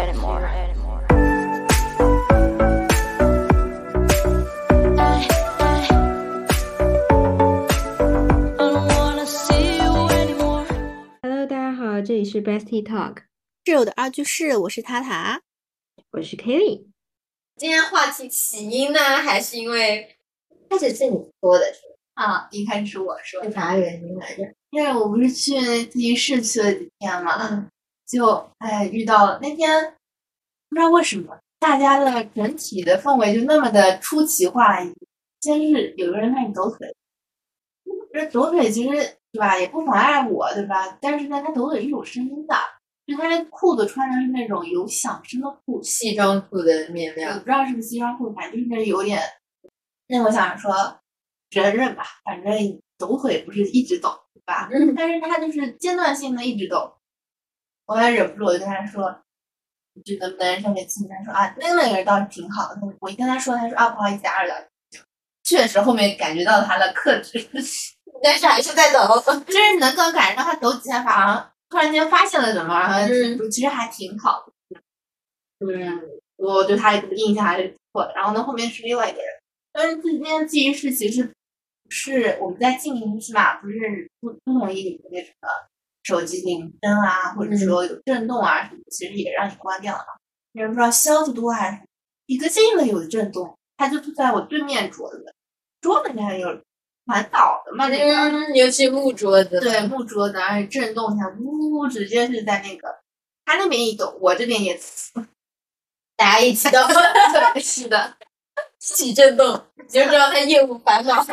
[0.00, 0.40] anymore.
[0.46, 0.72] I
[8.58, 10.64] don't wanna see you anymore.
[11.22, 13.24] Hello，大家好，这里是 Bestie Talk，
[13.66, 15.42] 室友的二居室，我是塔塔。
[16.12, 16.86] 我是 Kelly。
[17.56, 20.16] 今天话题起因呢，还是因为
[20.70, 21.80] 开始是你说的，是
[22.14, 23.48] 啊，一开始我说吧？
[23.48, 24.42] 是啥原因来着？
[24.70, 27.68] 因为我不是去自习室去了几天嘛，嗯
[28.10, 29.94] 就哎遇到了那天
[30.68, 34.78] 不知道为什么大家的整体的氛围就那么的出奇化。
[35.40, 36.94] 先是有个人开始抖腿，
[38.12, 38.90] 这抖腿其实
[39.32, 40.98] 对吧也不妨碍我对吧？
[41.00, 42.54] 但是呢，他抖腿是有声音的，
[43.06, 45.88] 就他那裤子穿的是那种有响声的裤子。
[45.88, 49.18] 西装裤的面料我料不，知道是不是西装裤，反正就是有点。
[50.08, 50.72] 那我想说，
[51.50, 52.52] 忍忍吧，反正
[52.98, 54.68] 抖腿不是一直抖，对吧？
[54.70, 56.92] 嗯但是他就是间断性的一直抖。
[57.90, 59.20] 我还忍不住，我就跟他说
[59.94, 64.68] ：“你这能不能上面亲？”他说：“啊，那个人倒是挺好的。”我一跟他说，他说：“啊，不好意思，打扰了。”
[65.42, 67.44] 确实，后面感觉到他的克制，
[68.22, 69.00] 但是还是在抖。
[69.44, 74.80] 就是能够感觉到他抖几下，好像突然间发现了什么，然后嗯其实还挺好的。
[75.66, 76.00] 嗯，
[76.36, 78.12] 我对他的印象还是不错的。
[78.14, 79.28] 然后呢，后面是另外一个人，
[79.72, 81.28] 但是今天记忆室其实
[81.88, 85.48] 是我们在静音是吧，不是不不同意你那什么
[86.10, 90.04] 手机铃声啊，或者说有震动啊什么，其实也让你关掉了。
[90.52, 91.78] 也不知道消息多还是
[92.26, 95.32] 一个劲的有震动，它就坐在我对面桌子，
[95.80, 96.60] 桌子上有
[97.04, 98.12] 蛮倒的嘛，那个。
[98.12, 102.88] 嗯，尤其木桌子，对，木桌子，而且震动一下，呜，直接是在那个
[103.44, 104.78] 他那边一抖，我这边也
[106.16, 106.78] 大家一起抖，
[107.54, 108.16] 对，是的，
[108.78, 111.24] 一起震动，你就知道他业务繁忙。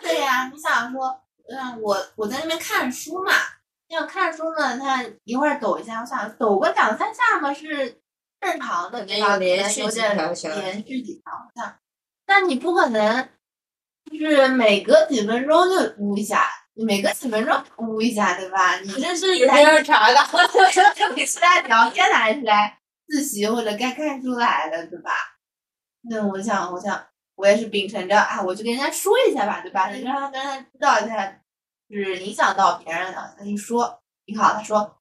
[0.00, 3.32] 对呀、你想说，嗯，我我在那边看书嘛，
[3.94, 8.00] 要看书呢，他一会儿抖一下，我想抖个两三下嘛是
[8.40, 9.32] 正常的，对吧？
[9.32, 11.76] 有连续几条连续几条，这样，
[12.26, 13.28] 但你不可能
[14.10, 16.46] 就是每隔几分钟就呜一下。
[16.76, 18.76] 你每隔几分钟呜一下，对吧？
[18.80, 20.18] 你这是有没有查的？
[21.14, 25.12] 你是来聊天的还是来自习或者该看书来的，对吧？
[26.10, 27.00] 那我想，我想，
[27.36, 29.88] 我也是秉承着啊，我就跟人家说一下吧，对吧？
[29.90, 31.38] 你让他跟他知道一下，就
[31.98, 33.34] 是影响到别人了。
[33.38, 34.96] 他一说你好，他说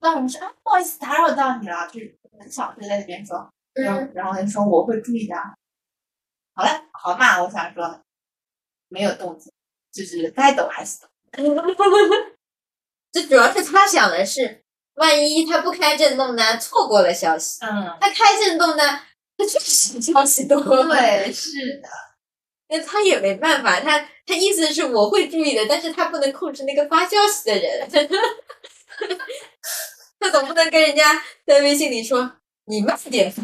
[0.00, 5.34] 那我们说啊，不好意思打扰到你了，就是很小声在那边说，然后然后他就说我会注意的。
[6.54, 8.00] 好了，好嘛，我想说
[8.88, 9.52] 没有动静，
[9.92, 11.08] 就是该抖还是抖。
[13.12, 14.62] 这主要是他想的是，
[14.94, 18.82] 万一他不开震动呢，错过了消息；嗯，他开震动呢，
[19.36, 20.60] 他确实消息多。
[20.60, 21.88] 对，是的。
[22.68, 27.88] 那他也没办法，他他意思是我会注意的，但是他不能控制那个发消息的人，
[30.20, 32.30] 他总不能跟人家在微信里说
[32.66, 33.32] 你慢点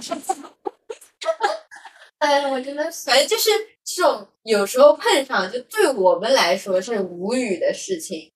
[2.18, 3.06] 哎，我真的是。
[3.06, 3.50] 反正就是
[3.84, 8.32] 这种有时候碰上，就对我们来说是无语的事情，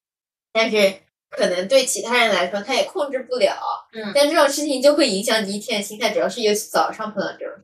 [0.53, 0.95] 但是
[1.31, 3.57] 可能对其他人来说他也控制不了，
[3.93, 7.55] 嗯但这种事情就会影响你一天的心态，主要是尤其早上碰到这种，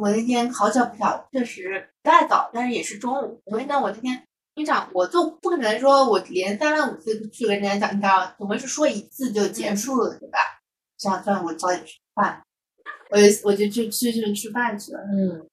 [0.00, 3.42] 我那天好巧不巧，确实不太早，但是也是中午。
[3.50, 10.38] 所以呢，我今天你想，我就不可能说我连三番五次去跟人家讲，你知道，总归是说一次就结束了，对吧？
[10.96, 12.44] 这样算我早点吃饭，
[13.10, 15.00] 我就我就去去去吃饭去了。
[15.00, 15.48] 嗯，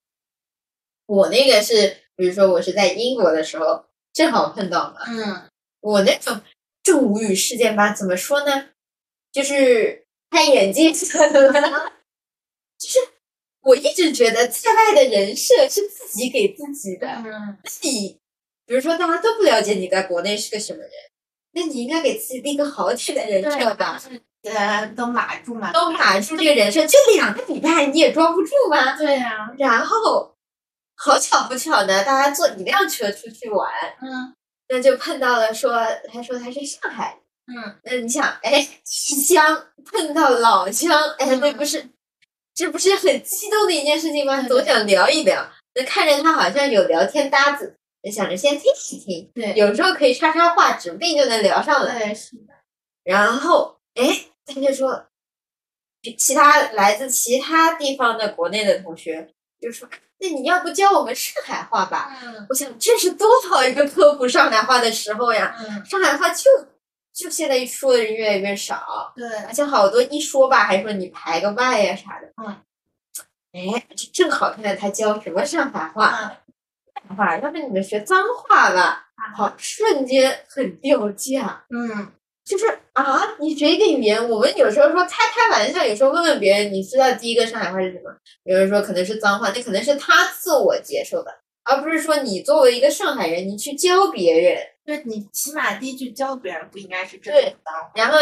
[1.07, 6.39] 我那个是，比如说我是在英国的时候正好碰到嘛，嗯我那种
[6.83, 8.69] 这无语事件吧，怎么说呢？
[9.31, 10.93] 就是看眼界了，
[12.77, 12.99] 就是
[13.63, 17.07] 我一直觉得在外的人设是自己给自己的。
[17.07, 17.23] 嗯
[17.63, 18.17] 那你
[18.65, 20.91] 比如说大家都不了解你在国内是个什么人，
[21.53, 24.01] 那你应该给自己立个好点的人设吧，
[24.43, 28.95] 呃，都码住嘛，都码住这个人设，就两个礼拜你也装不住吗？
[28.97, 30.35] 对呀、然后
[30.95, 33.69] 好巧不巧呢，大家坐一辆车出去玩，
[34.01, 34.33] 嗯
[34.69, 37.17] 那就碰到了说，他说他是上海人。
[37.53, 41.85] 嗯，那你想，哎，异乡碰到老乡，哎，那不是，
[42.53, 44.41] 这不是很激动的一件事情吗？
[44.43, 45.49] 总想聊一聊。
[45.73, 51.97] 那看着他好像有聊天搭子，就想着先听一听，对有时候可以插插话，指不定就能聊上了。
[51.97, 52.53] 对是的，
[53.03, 55.05] 然后，哎，他就说，
[56.17, 59.29] 其他来自其他地方的国内的同学
[59.61, 59.87] 就说，
[60.19, 62.17] 那你要不教我们上海话吧？
[62.21, 65.55] 嗯我想，这是多好一个科普上海话的时候呀！
[65.59, 66.49] 嗯，上海话就
[67.13, 72.31] 就现在说的人越来越少，对，而且好多一说吧，还说你排个外呀啥的。
[72.41, 72.55] 嗯，
[73.51, 76.53] 哎，这正好现在他教什么上海话，嗯
[77.09, 79.07] 上海话，要不你们学脏话吧？
[79.35, 81.63] 好，瞬间很掉价。
[81.69, 82.11] 嗯
[82.43, 88.11] 就是啊，你学一个语言，我们有时候说开开玩笑，有时候问问别人，你知道第一个上海话是什么？
[88.43, 91.31] 有人说可能是脏话，那可能是他自我接受的，
[91.63, 94.57] 而不是说你作为一个上海人，你去教别人。
[94.97, 97.91] 对你起码第一句教别人不应该是这对种脏话。
[97.95, 98.17] 然后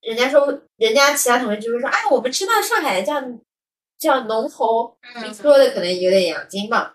[0.00, 3.22] 人家说，人家其他同学就会说，哎，我们吃到上海的叫
[3.98, 6.92] 叫浓头，你嗯说的可能有点洋泾浜。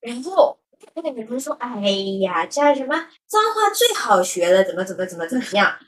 [0.00, 0.58] 然后
[0.94, 1.80] 那个女生说，哎
[2.20, 2.94] 呀，这什么
[3.26, 5.78] 脏话最好学了，怎么怎么怎么怎么样？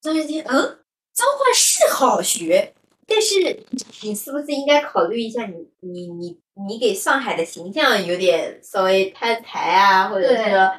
[0.00, 0.78] 张学天，嗯，
[1.12, 2.74] 脏话是好学，
[3.06, 3.64] 但是
[4.02, 10.72] 你是不是应该考虑一下你你你你给上海的形象有点稍微摊台啊，或者对说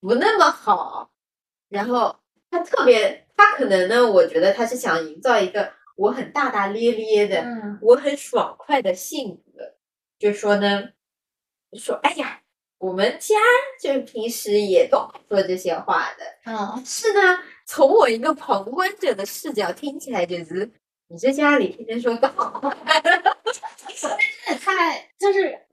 [0.00, 1.10] 不那么好。
[1.68, 2.16] 然后
[2.50, 9.74] 他特别，他可能呢，我觉得他是想营造一个我很大大咧咧的，嗯我很爽快的性格，
[10.18, 10.90] 就说呢，
[11.72, 12.40] 说哎呀，
[12.78, 13.34] 我们家
[13.82, 20.70] 就是平时也都说这些话的，嗯，是呢，从我一个旁观者的视角听起来就是
[21.08, 22.72] 你在家里天天说脏话，
[23.92, 24.08] 这
[24.52, 25.65] 也太就是。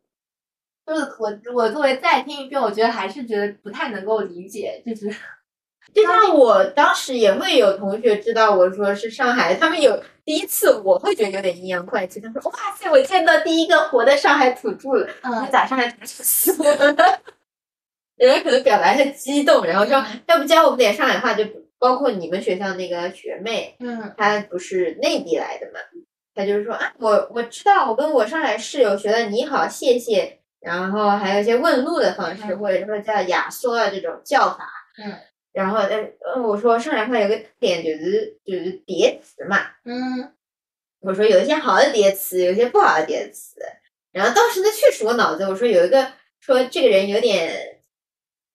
[0.85, 5.07] 就是我，我作为再听一遍，我觉得还是觉得不太能够理解，就是
[5.93, 15.05] 就像 我当时也会有同学知道我说是上海，他们有第一次我会觉得有点阴阳怪气，他们说哇塞，我见到第一个活的上海土著了。
[15.07, 16.51] 你嗯咋上来读书？
[18.15, 21.43] 人家可能表达一下激动，然后说要不教我们点上海话，就
[21.79, 25.79] 包括你们学校那个学妹，嗯她不是内地来的嘛，
[26.35, 35.13] 她就是说啊，我我知道，我跟我上海室友学的你好，谢谢，然后还有一些问路的方式，嗯或者说叫雅索啊这种叫法，嗯，
[35.51, 35.97] 然后呃
[36.35, 40.33] 呃我说上海话有个点就是就是叠词嘛，嗯
[41.01, 43.59] 我说有一些好的叠词，有一些不好的叠词。
[44.13, 47.81] 然后当时呢，确实我脑子我说有一个说这个人有点，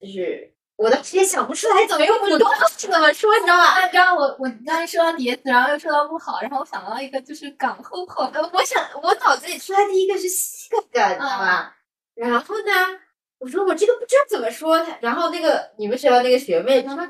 [0.01, 3.65] 就是我当时也想不出来怎么用普通话怎么说，你知道吗？
[3.65, 11.73] 啊，刚刚我我刚才说到叠词，然后又说到不好，然后我想到一个就是港后后，呃我想我脑子里出来第一个是西哥哥，你知道吗？
[12.19, 12.73] 然后呢，
[13.39, 17.07] 我说我这个不知道怎么说他，然后那个你们学校那个学妹她说，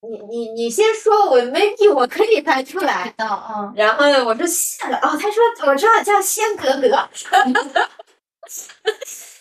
[0.00, 3.12] 你你你先说，我 maybe 我可以猜出来。
[3.14, 6.88] 到啊，然后呢，我说谢了哦，他说我知道叫仙格格，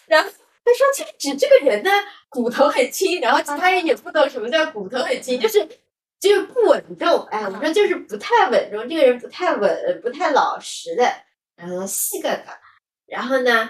[0.08, 0.30] 然后
[0.66, 1.90] 他说就指这个人呢
[2.28, 5.66] 骨头很轻，然后其他人也不懂什么叫骨头很轻，就是
[6.20, 11.10] 就是不稳重，哎，我说就是不太稳重，这个人不太稳，不太老实的，
[11.56, 12.44] 然后细个个，
[13.08, 13.70] 然后呢。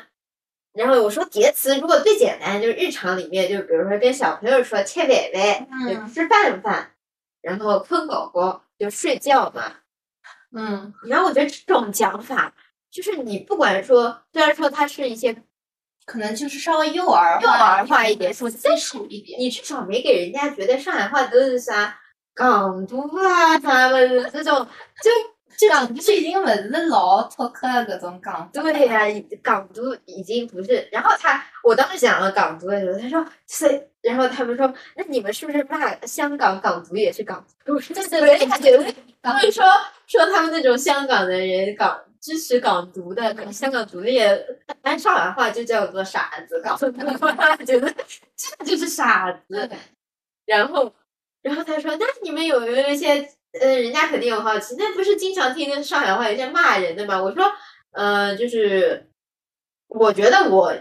[0.75, 6.13] 然后我说叠词，如果最简单就是日常里面，就比如说跟小朋友说切伟伟，就嗯。
[6.13, 6.91] 吃饭饭，
[7.41, 9.71] 然后困狗狗就睡觉嘛，
[10.55, 10.93] 嗯。
[11.07, 12.53] 然后我觉得这种讲法，
[12.91, 15.35] 就是你不管说，虽然说它是一些
[16.05, 21.97] 可能就是稍微幼儿幼儿化一点说基础一点，你至少没给人家觉得上海话都是啥
[22.33, 24.67] 港独啊啥的这种，
[25.01, 25.09] 就
[25.57, 28.61] 这港种独已经不是老脱课了，搿种港独。
[28.61, 29.01] 对呀、
[29.41, 30.87] 港独已经不是。
[30.91, 37.79] 然后他，我当时讲了港独的时候，他说是，然后他们说，那你们是不是骂香港港独也是港独？
[37.79, 39.63] 对对对，他觉得他们说
[40.07, 44.45] 说他们那种香港的人港支持港独的，可能香港独立的，
[44.81, 46.91] 按上海话就叫做傻子，港独，
[47.65, 47.93] 觉得
[48.35, 49.69] 这就是傻子。
[50.45, 50.93] 然后，
[51.41, 53.27] 然后他说：“那你们有没有一些
[53.61, 57.43] 呃，人家肯定有好奇，那不是经常听的上海话有些骂人的吗？”我说
[57.91, 59.09] ：“呃，就是
[59.87, 60.73] 我觉得我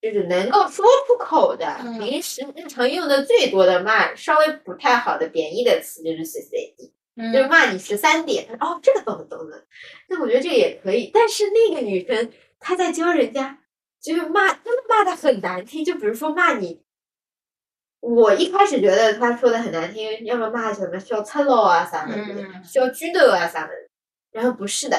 [0.00, 6.92] 就是能够说出口的，嗯平时日常用的最多的骂稍微不太好的贬义的词就是 C C D，、
[7.32, 8.48] 就是嗯，骂你十三点。
[8.58, 9.64] 哦，这个懂了懂了。
[10.08, 13.58] 那我觉得这个也可以，但是那个女生她在教人家，
[14.02, 15.84] 就是骂，真的骂的很难听。
[15.84, 16.82] 就比如说骂你，
[18.02, 23.72] 我一开始觉得他说的很难听，要么骂什么小赤佬啊啥的，嗯小猪头啊啥的，
[24.32, 24.98] 然后不是的。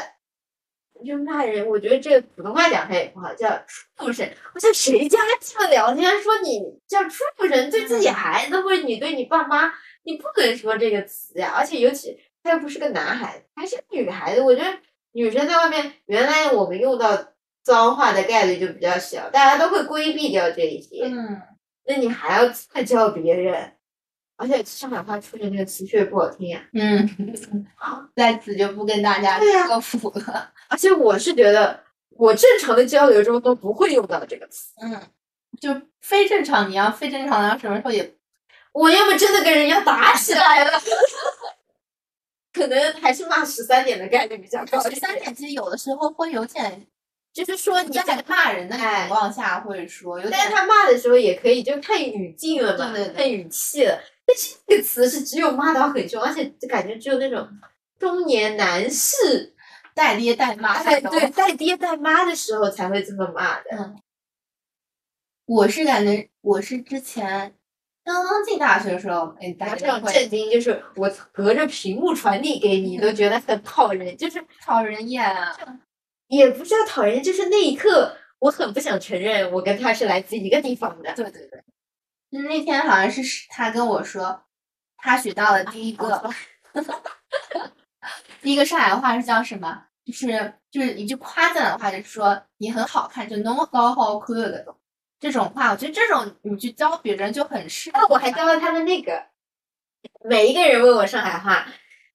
[1.05, 3.61] 就骂人，我觉得这个普通话讲它也不好，叫
[3.97, 4.25] 畜生。
[4.55, 11.51] 我想谁家这么聊天说你叫畜生，对自己孩子或者你对你爸妈，你不能说这个词呀。
[11.57, 14.41] 而且尤其他又不是个男孩子，还是个女孩子。
[14.41, 14.77] 我觉得
[15.11, 17.33] 女生在外面，原来我们用到
[17.63, 21.03] 脏话的概率就比较小，大家都会规避掉这一些。
[21.03, 21.41] 嗯，
[21.85, 23.73] 那你还要再教别人，
[24.37, 26.61] 而且上海话“出的”这个词确实不好听呀。
[26.73, 27.09] 嗯，
[28.15, 30.51] 在此就不跟大家科普了。
[30.69, 34.73] 而且我是觉得，我正常的交流中都不会用到这个词。
[34.81, 35.01] 嗯，
[35.59, 35.69] 就
[36.01, 38.15] 非正常，你要非正常，然后什么时候也
[38.71, 40.71] 我要么真的跟人家打起来了，
[42.53, 44.81] 可能还是骂十三点的概率比较高。
[44.89, 46.87] 十三点，其实有的时候会有点
[47.33, 53.99] 就是说你在在，骂人的哎情况下会说有点但是他骂的时候也可以，就看语境了嘛，对对对看语气了。
[54.25, 57.47] 但是这个词是只有骂到很凶，而且就感觉只有那种
[57.97, 59.53] 中年男士，
[59.95, 63.95] 带爹带妈哎，对，带爹带妈的时候才会这么骂的。
[65.45, 67.53] 我是感觉我是之前
[68.05, 75.53] 刚刚进大学的时候，哎，大家会种震惊，就是我隔着屏幕传递给你，都觉得很讨人，就是讨人厌啊。
[76.35, 81.13] 也不是要讨厌，就是那一刻我很不想承认我跟他是来自一个地方的。
[81.15, 81.63] 对对对，
[82.31, 84.43] 就是那天好像是他跟我说，
[84.97, 86.29] 他学到了第一个
[88.41, 89.85] 第一个上海话是叫什么？
[90.05, 94.65] 就是就是一句夸赞的话，就是说你很好看，就侬好好看的。
[95.19, 97.99] 这种话，我觉得这种你去教别人就很适合。
[97.99, 99.25] 那我还教了他们那个，
[100.25, 101.65] 每一个人问我上海话，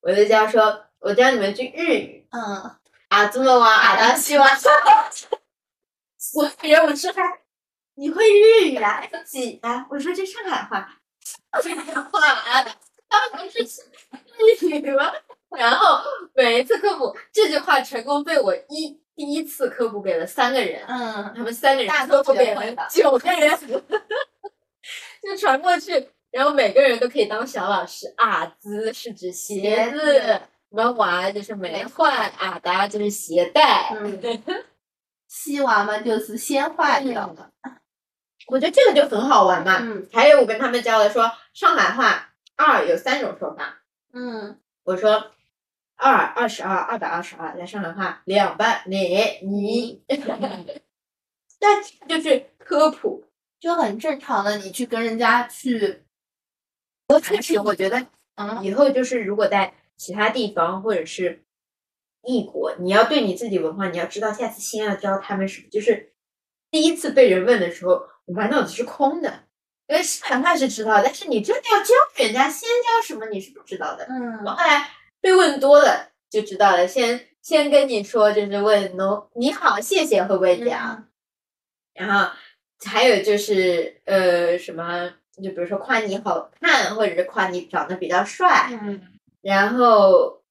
[0.03, 2.77] 我就教说，我教你们句日语嗯，
[3.09, 4.49] 啊，这么玩啊的希望。
[6.35, 7.23] 我别人我说他，
[7.95, 9.03] 你会日语啊？
[9.25, 9.87] 几啊？
[9.91, 11.01] 我说这上海话，
[11.63, 12.65] 上海话啊，
[13.09, 13.61] 他们不是
[14.61, 15.13] 日语吗？
[15.57, 16.03] 然后
[16.35, 23.59] 每一次科普这句话成功被我一第一次科普给了三个人，嗯，他们三个人科普给了九个人，
[25.23, 28.13] 就传过去，然后每个人都可以当小老师。
[28.19, 33.91] 啊兹是指鞋鞋子子，什么娃就是没换，啊达就是鞋带。
[33.95, 34.21] 嗯
[35.29, 37.53] 西娃嘛就是先坏掉的。
[38.47, 39.79] 我觉得这个就很好玩嘛。
[39.81, 43.83] 嗯还有我跟他们教的说，上海话二有三种说法。
[44.13, 45.33] 嗯我说
[45.97, 50.03] 二二十二二百二十二，在上海话两百你你，
[51.61, 53.25] 但就是科普。
[53.61, 56.05] 就很正常的，你去跟人家去，
[57.09, 58.07] 而且我觉得
[58.37, 61.45] 嗯以后就是如果在其他地方或者是
[62.23, 65.69] 异国，你要对你自己文化，你要知道下次先要教他们什么。
[65.71, 66.13] 就是
[66.71, 69.45] 第一次被人问的时候，我满脑子是空的，
[69.89, 74.07] 因为上海话是知道，但是你真的要教人家，先教什么你是不知道的。
[74.09, 74.89] 嗯我后来
[75.21, 81.09] 被问多了就知道了，先先跟你说就是问侬你好谢谢会不会讲，
[81.95, 82.31] 然后
[82.85, 85.11] 还有就是呃什么，
[85.43, 89.18] 就比如说夸你好看，或者是夸你长得比较帅，嗯
[89.49, 90.43] 然后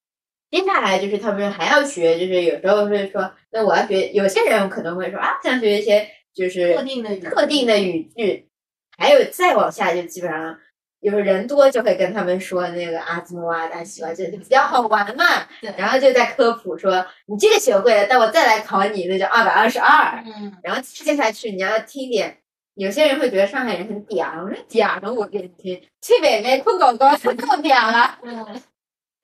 [0.49, 8.49] 接下来就是他们还要学，就是有时候会说，那我要学，有些人可能会说啊，想学一些就是特定的语特定的语句，
[8.97, 10.57] 还有再往下就基本上。
[10.99, 15.23] 有人多就会跟他们说那个阿兹莫阿达西瓦，这就比较好玩嘛。
[15.61, 20.23] 对然后就在科普说你这个学会了，但我再来考你，那就二百二十二。
[20.25, 22.39] 嗯然后接下去你要听点，
[22.73, 28.17] 有些人会觉得上海人很嗲，我说嗲的我给你听，去北美困狗狗是够嗲了。
[28.23, 28.61] 嗯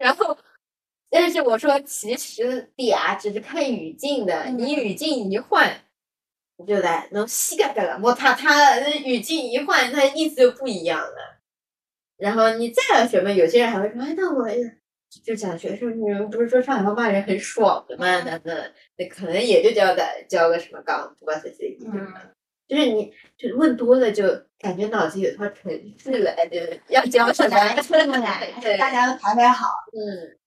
[0.03, 0.37] 然后，
[1.09, 5.85] 但是我说其实嗲只是看语境的，你语境一换，
[6.57, 11.39] 你就来能膝盖盖了，我他他的语境一换，它意思就不一样了。
[12.17, 14.45] 然后你再要学嘛，有些人还会说，哎，那我
[15.23, 18.21] 就想学生你们不是说上海话骂人很爽的吗？
[18.25, 22.13] 那那那可能也就教的教个什么港普啊这些，嗯，
[22.67, 24.23] 就是你就是问多了就
[24.59, 26.57] 感觉脑子有套程序了，就
[26.89, 29.67] 要教什么来这么来，对大家都排排好。
[29.91, 30.37] 嗯，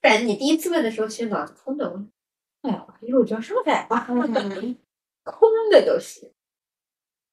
[0.00, 1.90] 不然你第一次问的时候，其实脑子空的。
[1.90, 1.98] 我
[2.62, 4.76] 哎呀，我又教上海话，嗯
[5.24, 6.32] 空的都是。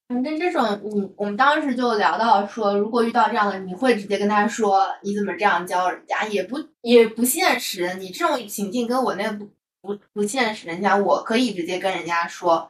[0.08, 7.94] 反正这种，你我们当时就聊到说，如果遇到这样的，你会直接跟他说你怎么这样教人家，也不也不现实。
[7.94, 9.50] 你这种情境跟我那不
[9.82, 10.68] 不不现实。
[10.68, 12.70] 人家我可以直接跟人家说，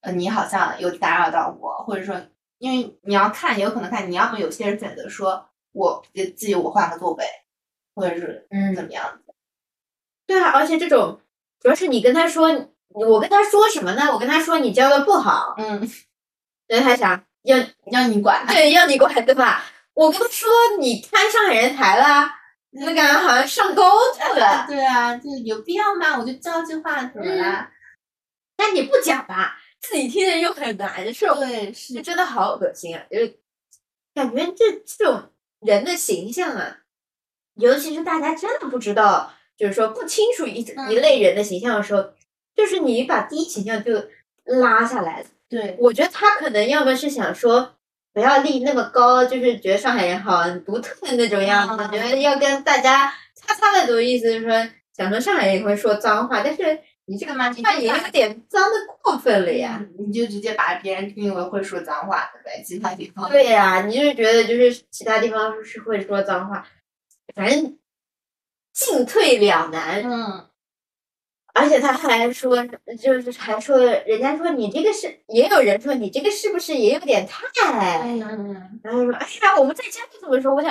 [0.00, 2.20] 呃，你好像有打扰到我，或者说，
[2.58, 7.24] 因为你要看，也有可能看，你要么有些人选择说我给自己我换个座位，
[7.94, 9.34] 或者是嗯怎么样子。
[10.26, 11.20] 对啊，而且这种
[11.60, 12.48] 主要是你跟他说，
[12.88, 14.10] 我跟他说什么呢？
[14.12, 15.88] 我跟他说你教的不好，嗯，
[16.66, 17.58] 人他想要
[17.92, 18.46] 要你管。
[18.46, 19.64] 对要你管对吧？
[19.92, 22.32] 我跟他说你摊上海人台啦，
[22.70, 23.82] 那感觉好像上钩
[24.14, 24.64] 子了。
[24.66, 26.16] 对啊，就有必要吗？
[26.18, 27.70] 我就教句话怎么啦？
[28.56, 31.34] 但你不讲吧，自己听着又很难受。
[31.36, 33.04] 对，就是真的好恶心啊！
[33.10, 33.38] 就是
[34.14, 35.22] 感觉这这种
[35.60, 36.78] 人的形象啊，
[37.54, 42.10] 尤其是大家真的不知道，就是说不清楚一嗯一类人的形象的时候，
[42.54, 43.92] 就是你把第一形象就
[44.44, 45.26] 拉下来了。
[45.48, 47.76] 对，我觉得他可能要么是想说
[48.12, 54.52] 不要立那么高，就是觉得上海人好很独特的那种样子，嗯觉得要跟大家擦擦的多，意思是说
[54.96, 56.78] 想说上海人也会说脏话，但是
[57.10, 59.80] 你这个嘛你话也有点脏的过分了呀。
[59.80, 63.28] 嗯你就直接把别人定义为会说脏话的呗，其他地方。
[63.28, 66.64] 对呀、你就是觉得就是其他地方是会说脏话，
[67.34, 67.76] 反正
[68.72, 70.02] 进退两难。
[70.04, 70.46] 嗯，
[71.52, 72.64] 而且他还说，
[73.00, 80.54] 就是还说，人家说你这个是，也有人说你这个是不是也有点太，嗯，然后说，哎呀，我们在家就这么说。
[80.54, 80.70] 我想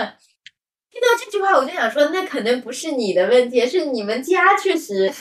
[0.90, 5.12] 听到这句话，我就想说，那可能不是你的问题，是你们家确实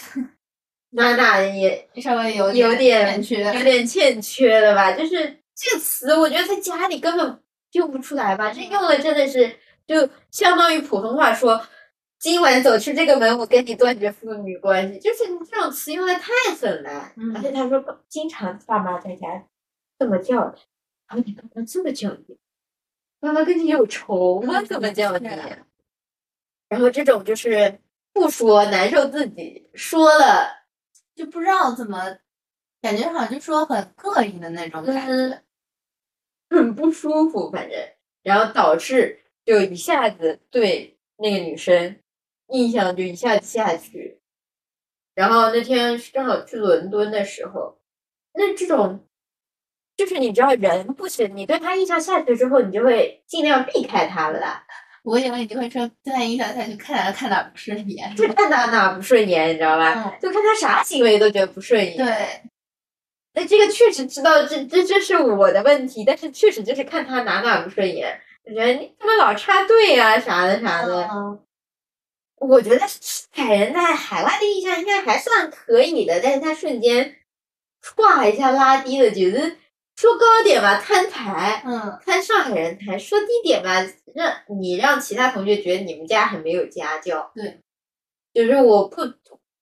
[0.91, 4.93] 哪哪也稍微有有点有点欠缺的吧？
[4.93, 7.43] 就是这个词，我觉得在家里根本
[7.73, 8.53] 用不出来吧？
[8.53, 11.67] 这用的真的是就相当于普通话说。
[12.21, 17.13] 今晚走出这个门，我跟你断绝父女关系，就是你这种词用的太狠了。
[17.15, 19.47] 嗯而且他说，经常爸妈在家
[20.01, 20.57] 这么叫他，
[21.07, 22.37] 然后你干嘛这么叫你？
[23.21, 24.59] 妈妈跟你有仇吗？
[24.59, 25.29] 嗯怎么叫你？
[26.69, 27.79] 然后这种就是
[28.13, 30.58] 不说难受自己，说了
[31.19, 32.19] 就不知道怎么，
[32.81, 35.43] 感觉好像就说很膈应的那种感觉。
[36.51, 37.79] 很不舒服，反正，
[38.23, 41.99] 然后导致就一下子对那个女生
[42.49, 44.23] 印象就一下子下去。
[45.15, 47.79] 然后那天正好去伦敦的时候，
[48.33, 49.05] 那这种
[49.97, 54.63] 就是你知道人不行，你对他印象下去之后，你就会尽量避开他了，
[55.03, 58.13] 我以为你就会说对他影响下去，看哪看哪不顺眼。
[58.17, 59.93] 就看哪哪不顺眼，你知道吧？
[59.95, 61.97] 嗯，就看他啥行为都觉得不顺眼。
[61.97, 62.43] 对，
[63.35, 71.09] 那这个确实知道这这这是我的问题，但是确实就是看他哪哪不顺眼，我觉得你怎么老插队啊、啥的啥的。
[71.13, 71.41] 嗯，
[72.41, 72.87] 我觉得
[73.33, 77.17] 海人在海外的印象应该还算可以的，但是他瞬间
[77.83, 79.53] 歘一下拉低了，觉得
[79.99, 87.33] 说高点吧摊台，嗯，摊上海人台；说低点吧，让你让其他同学觉得你们家很没有家教。
[87.35, 87.59] 对，
[88.33, 89.03] 就是我不，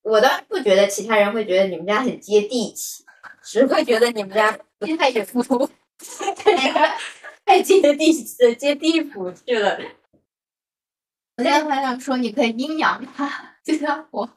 [0.02, 3.02] 我倒是不觉得其他人会觉得你们家很接地气，
[3.42, 5.70] 只会觉得你们家不太有福，
[7.46, 9.78] 太接地气，接地府去了。
[11.38, 14.28] 我现在还想说，你可以阴阳他，就像我，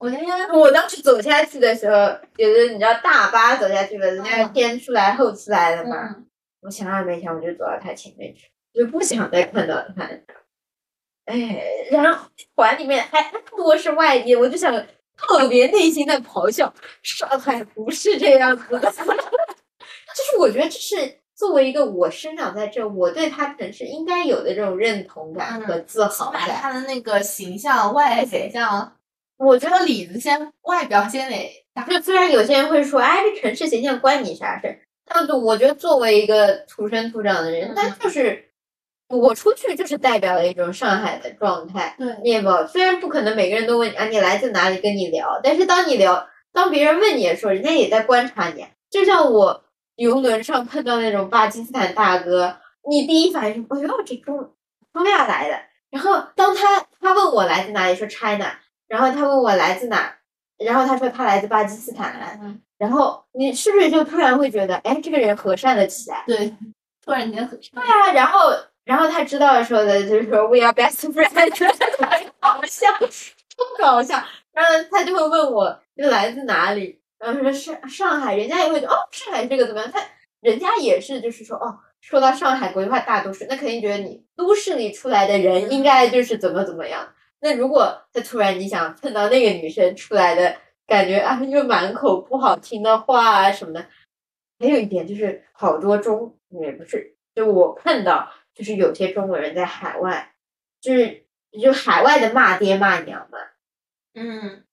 [0.00, 1.94] 我那天我当时走下去的时候，
[2.34, 6.08] 觉得你知道大巴走下去了，人家嗯先出来后出来的嘛。
[6.08, 6.26] 嗯
[6.62, 10.06] 我想也没想，我就走到他前面去，就不想再看到他。
[11.24, 14.70] 哎，然后团里面还多是外地，我就想
[15.16, 16.70] 特别内心的咆哮：
[17.02, 18.80] 上海不是这样子的。
[18.92, 26.60] 就是我觉得这是作为一个我生长在这，我对他城市应该有的这种认同感和自豪把感。
[26.60, 28.98] 他的那个形象、外形象，
[29.40, 31.82] 我觉得这个里子先外表先得打。
[31.84, 34.78] 就虽然有些人会说，哎，这城市形象关你啥事儿？
[35.06, 38.50] 但是我觉得作为一个土生土长的人，嗯但就是
[39.08, 42.66] 我出去就是代表了一种上海的状态对，面貌。
[42.66, 48.64] 虽然不可能每个人都问你啊，你来自哪里，跟你聊，但是当你聊，当别人问你的时候，人家也在观察你。
[48.90, 49.64] 就像我
[49.96, 54.52] 游轮上碰到那种巴基斯坦大哥，你第一反应是，哎呦，这中
[54.92, 55.58] 中亚来的。
[55.90, 58.52] 然后当他他问我来自哪里，说 China，
[58.90, 60.12] 然后他问我来自哪，
[60.58, 66.24] 然后他说他来自巴基斯坦，嗯，然后你是不是就突然会觉得，哎，这个人和善了起来？
[66.26, 66.52] 对，
[67.04, 68.50] 突然间和善对啊，然后
[68.84, 71.72] 然后他知道的时候呢，就是说 we are best friends，
[72.40, 74.20] 好笑，超搞笑。
[74.52, 79.88] 然后他就会问我就来自哪里，然后说上上海，人家也会觉得哦，上海这个怎么样？
[79.92, 80.00] 他
[80.40, 87.06] 人家也是就是说哦，说到上海国际化大都市，那肯定觉得你都市里出来的人应该就是怎么怎么样。
[87.40, 93.86] 那如果他突然你想碰到那个女生出来的感觉啊，又满口不好听的话啊什么的，
[94.58, 100.34] 还有一点就是好多中也不是，就我碰到就是有些中国人在海外，
[100.80, 101.24] 就是
[101.60, 103.38] 就海外的骂爹骂娘嘛，
[104.14, 104.64] 嗯，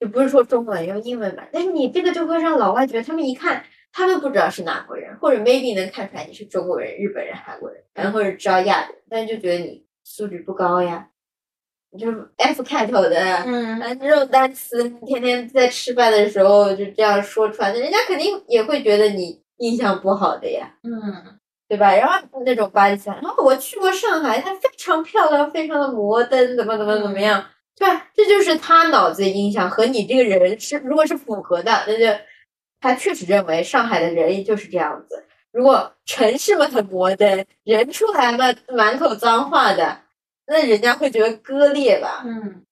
[0.00, 11.11] 就不是说中文用英文嘛，但是你这个就会让老外觉得他们一看，他们不知道是哪国人，或者 maybe 能看出来你是中国人、日本人、韩国人，然后或者知道亚人，但是就觉得你素质不高呀，你
[11.98, 21.94] 就是 F 开头的，嗯，啊，这种单词你天天在吃饭的时候就这样说出来，人家肯定也会觉得你印象不好的呀，嗯，对吧？
[21.94, 27.44] 然后那种巴基斯坦，然后我去过上海，它非常漂亮，非常的摩登，怎么怎么怎么样，
[27.76, 28.08] 对吧？
[28.14, 32.20] 这就是他脑子的印象和你这个人是如果是符合的，那就
[32.80, 35.24] 他确实认为上海的人就是这样子。
[35.52, 39.98] 如果城市嘛很摩登，人出来嘛满口脏话的，
[40.46, 42.22] 那人家会觉得割裂吧？
[42.24, 42.62] 嗯，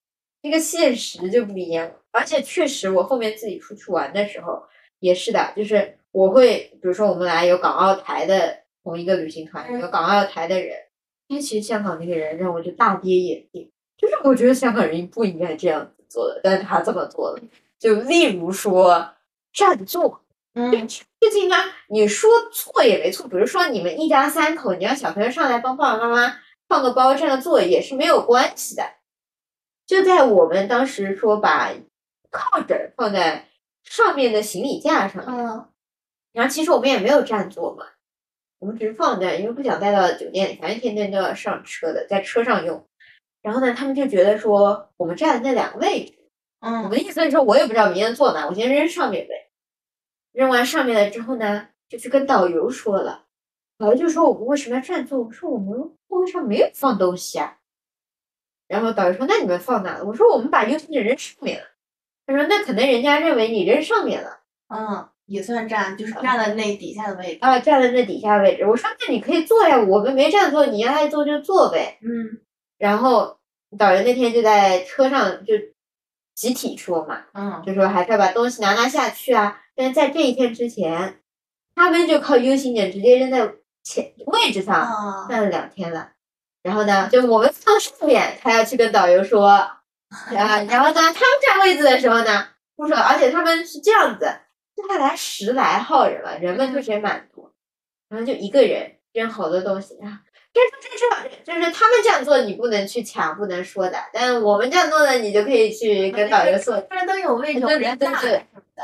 [0.43, 1.91] 这个现实就不一样。
[2.13, 4.63] 而且确实，我后面自己出去玩的时候
[4.99, 10.77] 也是的，就是我会，比如说我们来有港澳台的同一个旅行团，有港澳台的人，
[11.29, 17.41] 因为其实香港那个人让我就大跌眼镜，就是我觉得香港人不应该这样子做的，但是他这么做了。
[17.79, 19.09] 就例如说
[19.53, 20.21] 占座，
[20.55, 21.55] 嗯，事情呢，
[21.89, 23.29] 你说错也没错。
[23.29, 26.37] 比如说你们一家三口，你让小朋友上来帮爸爸妈妈
[26.71, 28.85] 放个包、占个座也是没有关系的。
[29.87, 31.75] 就在我们当时说把
[32.31, 33.49] 靠枕放在
[33.85, 35.25] 上面的行李架上。
[35.27, 35.67] 嗯
[36.33, 37.85] 然后其实我们也没有占座嘛，
[38.61, 42.87] 我们只是放在，因为不想带到酒店里，反正天天都要上车的，在车上用。
[43.43, 46.15] 然后呢，他们就觉得说我们占的那两个位置，
[46.61, 49.51] 我嗯们的意思是说，我也不知道明天坐哪，我先扔上面呗。
[50.31, 53.25] 扔完上面了之后呢，就去跟导游说了，
[53.81, 55.19] 导游就说我们为什么要占座？
[55.19, 55.73] 我说我们
[56.07, 57.57] 座位上没有放东西啊。
[58.69, 60.05] 然后导游说那你们放哪了？
[60.05, 61.65] 我说我们把优先级扔上面了。
[62.27, 64.41] 他说那可能人家认为你扔上面了。
[64.69, 67.39] 嗯，也算占，就是占了那底下的位置。
[67.41, 68.65] 啊，占了那底下位置。
[68.67, 71.99] 我说那你可以坐呀，我们没占座，你要爱坐就坐呗。
[72.03, 72.41] 嗯
[72.79, 73.39] 然后
[73.77, 75.55] 导游那天就在车上就
[76.35, 79.61] 集体说嘛，嗯就说还是要把东西拿拿下去啊。
[79.75, 81.21] 但是在这一天之前，
[81.75, 86.11] 他们就靠 U 型点直接扔在前位置上，啊站了两天了。
[86.63, 89.83] 然后呢，就我们放上面，他要去跟导游说， 啊，
[90.29, 91.15] 然后呢，他们
[91.47, 94.27] 占位置的时候呢，不说，而且他们是这样子，
[94.89, 97.53] 下来十来号人了，人们确实也蛮多，
[98.09, 100.21] 然后就一个人扔好多东西啊。
[100.53, 103.97] 这这这就是他们这样做，你不能去抢，不能说的。
[104.13, 108.83] 但我们这样做呢，你就可以去跟导游说，不然都有位置，人大什么的。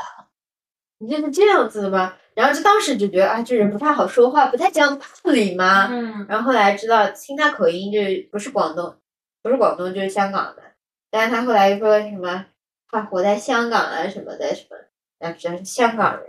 [0.99, 2.15] 你就是这样子的吗？
[2.33, 5.87] 然后就当时就觉得啊，这人不太好说话，不太讲道理嘛。
[5.91, 7.99] 嗯然后后来知道听他口音就
[8.31, 8.95] 不是广东，
[9.41, 10.63] 不是广东就是香港的，
[11.09, 12.45] 但是他后来又说什么
[12.89, 14.77] 他活在香港啊什么的什么，
[15.19, 16.27] 然后知道是香港人。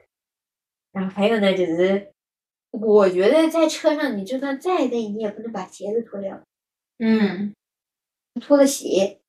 [0.93, 2.13] 然后还有呢，就是
[2.71, 6.41] 我觉得在车上你就算再累，你也不能把鞋子脱掉，
[6.99, 7.55] 嗯
[8.41, 9.21] 脱了鞋，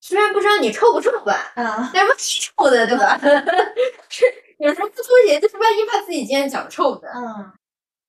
[0.00, 3.18] 虽然不知道你臭不臭吧，啊但是挺臭的，对吧？
[4.08, 4.24] 是
[4.58, 7.08] 有时候不脱鞋，就是万一怕自己今天脚臭的。
[7.14, 7.52] 嗯，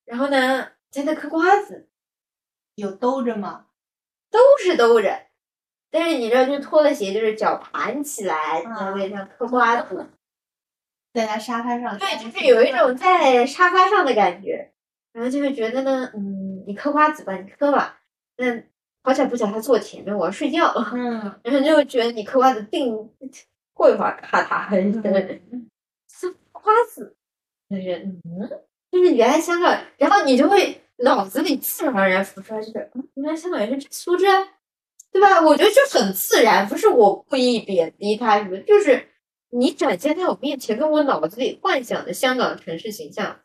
[0.05, 1.87] 然后呢，在那嗑瓜子，
[2.75, 3.65] 有兜着吗？
[4.31, 5.27] 兜是兜着，
[5.89, 10.09] 但是你知道，就脱了鞋，就是脚盘起来嗯在位上嗑瓜子，
[11.13, 14.71] 在那沙发上，对，就是有一种在沙发上的感觉，
[15.13, 17.99] 然后就会觉得呢，嗯，你嗑瓜子吧，你嗑吧，
[18.37, 18.63] 那
[19.03, 21.19] 好巧不巧他坐前面，我要睡觉，嗯。
[21.43, 22.93] 然后就会觉得你嗑瓜子定
[23.73, 24.69] 过一会儿咔嗒，
[25.01, 25.11] 嗑
[26.61, 27.15] 瓜子，
[27.69, 28.21] 就是嗯，
[28.91, 34.47] 就是原来香港，然后你就会脑子里自然而然浮出来，就是嗯，原来香港人是这素质啊，
[35.11, 35.41] 对吧？
[35.41, 39.07] 我觉得就很自然，不是我故意贬低他什么，就是
[39.49, 43.39] 你展现在我面前，跟我脑子里幻想的香港城市形象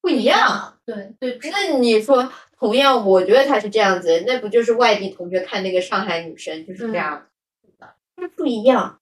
[0.00, 7.26] 不一样。，对对，那你说，同样，我觉得他是这样子，那不就是外地同学看那个上海女生就是这样
[7.62, 8.99] 子的，就是不一样。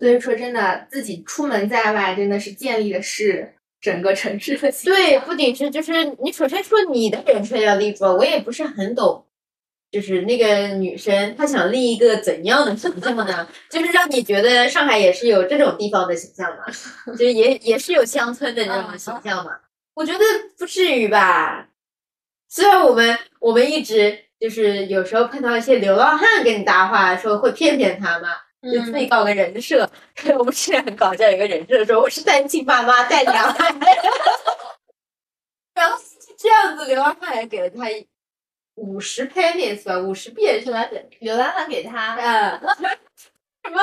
[0.00, 9.24] 所以说真的，自己出门在外，真的是建立的是整个城市的形对，不仅是就是你首先说你的人设要立住，我也不是很懂，
[9.90, 13.46] 就是那个女生她想立一个怎样的形象呢？
[13.70, 16.64] 就是让你觉得上海也是有这种地方的形象嘛，
[17.12, 19.52] 就是也也是有乡村的那种形象嘛。
[19.94, 20.24] 我觉得
[20.58, 21.68] 不至于吧。
[22.48, 28.28] 虽然我们我们一直就是有时候碰到一些流浪汉跟你搭话，说会骗骗他嘛，
[28.62, 29.90] 就自己搞个人设。
[30.38, 33.74] 我们之前很搞笑，有个人设说我是单亲妈妈带两孩，
[35.74, 35.98] 然后
[36.36, 37.84] 这样子，流浪汉也给了他
[38.74, 40.88] 五十 pennies 吧，五十币是吧？
[41.20, 42.60] 流浪汉给他，嗯，
[43.64, 43.80] 什么？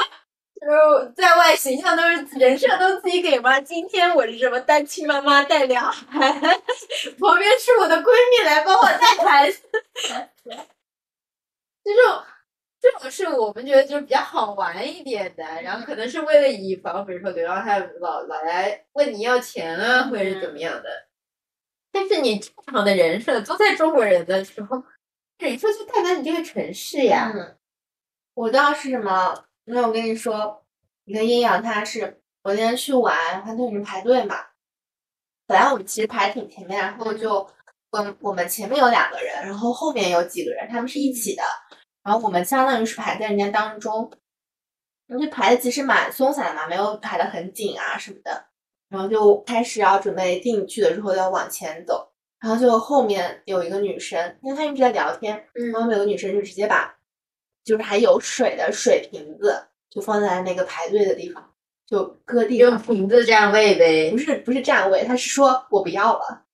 [0.60, 3.62] 就是在外形象都是人设都自己给吗？
[3.62, 6.32] 今天我是什么单亲妈妈带两孩，
[7.20, 9.62] 旁边是我的闺蜜来帮我带孩子，
[11.84, 12.24] 这 种
[12.80, 20.90] 这种是我们觉得就是比较好玩一点的，然后可能是为了以防，比如说流浪汉老老来问你要钱啊，或者是怎么样的。
[21.92, 24.84] 但是你正常的人设都在中国人的时候，
[25.40, 27.32] 人设就代表你这个城市呀。
[27.34, 27.58] 嗯，
[28.36, 29.46] 我倒是什么？
[29.66, 30.64] 那我跟你说，
[31.06, 34.36] 你跟阴阳他是，我那天去玩，他那人排队嘛。
[35.48, 37.36] 本来我们其实排挺前面，然后就，
[37.90, 41.44] 我，我们前面有两个人，然后后面有几个人，他们是一起的，
[42.08, 44.10] 然后我们相当于是排在人家当中，
[45.08, 48.46] 因为排的其实蛮松散的嘛，没有排的很紧啊什么的，
[48.88, 56.96] 然后就开始要准备进去的时候要往前走，然后就后面有一个女生，因为她一直在聊天，嗯然后有个女生就直接把
[57.66, 61.54] 就是还有水的水瓶子就放在那个排队的地方，
[61.86, 64.18] 就搁地用，瓶子占位呗不。
[64.18, 66.46] 是不是占位，她是说我不要了，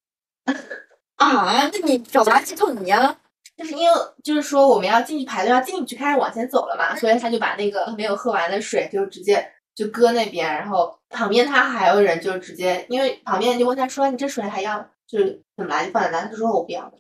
[1.18, 3.20] 啊，那你找垃圾桶呀？
[3.56, 16.92] 就是因为就是说我们要进去排队要进去开始往前走了嘛，所以他就把那个没有喝完的水就直接就搁那边，然后旁边他还有人就直接，因为旁边就问他说你这水还要就是怎么来就放在那，他说我不要了，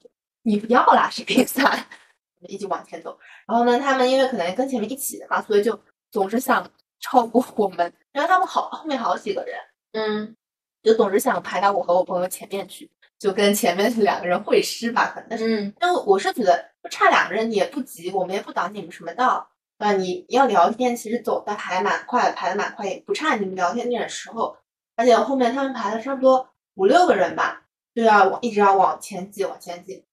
[0.43, 1.87] 你不要啦，什么意思啊？
[2.47, 5.79] 一起往前走，然后呢，他们因为可能跟前面一起的嘛，所以就
[6.11, 9.57] 总是想超过我们，因为他们好后面好几个人，
[9.93, 10.35] 嗯。
[10.83, 12.91] 就总是想排到我和我朋友前面去，
[13.23, 15.27] 就跟前面两个人会师吧，可能。
[15.29, 19.47] 但是嗯因为我是觉得就差两个人你也不急，我们也不挡你们什么道，
[19.79, 19.93] 对吧？
[19.93, 24.53] 你要聊天，其实走的还蛮快，排的蛮快，也不差你们聊天那点时候。
[24.97, 27.61] 而且后面他们排了差不多五六个人吧，
[27.95, 30.03] 就要往一直要往前挤，往前挤。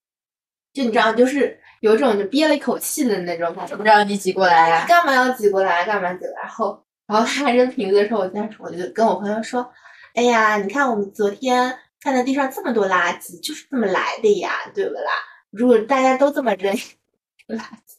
[0.72, 3.76] 就你知道，就是有一种就憋了一口气的那种感觉怎。
[3.76, 5.84] 么让你挤过来呀、干嘛要挤过来？
[5.84, 6.42] 干嘛挤过来？
[6.42, 9.68] 然后，然后他扔瓶子的时候，我在我就跟我朋友说
[10.14, 15.12] ：“哎呀，你看我们昨天看到地上这么多垃圾，就是这么来的呀，对不啦？
[15.50, 17.96] 如果大家都这么扔垃圾，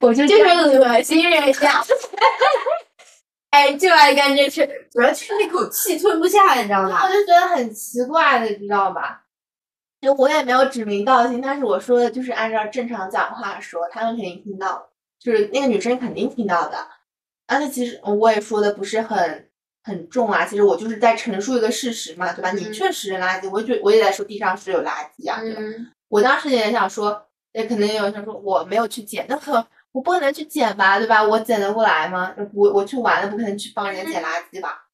[0.00, 0.44] 我就就是
[0.78, 1.82] 恶心人家。
[3.50, 7.08] 哎，就爱干这事，主要就是那口气吞不下，你知道吗我？
[7.12, 9.18] 就觉得很奇怪的，你知道吗？
[10.00, 14.88] 就我也没有指名道姓，但是我说的就是按照正常讲话说，他们肯定听到，
[15.20, 16.78] 就是那个女生肯定听到的。
[17.46, 19.50] 而且其实我也说的不是很
[19.82, 22.52] 很重啊，其实我就是在陈述一个事实嘛，对吧？
[22.52, 25.60] 你嗯确实扔垃圾，我就我也在说地上是有垃圾啊，对吧？
[25.60, 29.52] 嗯，我当时也想说，也可能也有人想说我没有去捡，那可
[29.92, 31.22] 我不可能去捡吧，对吧？
[31.22, 32.34] 我捡得过来吗？
[32.54, 34.88] 我我去玩了，不可能去帮人家捡垃圾吧？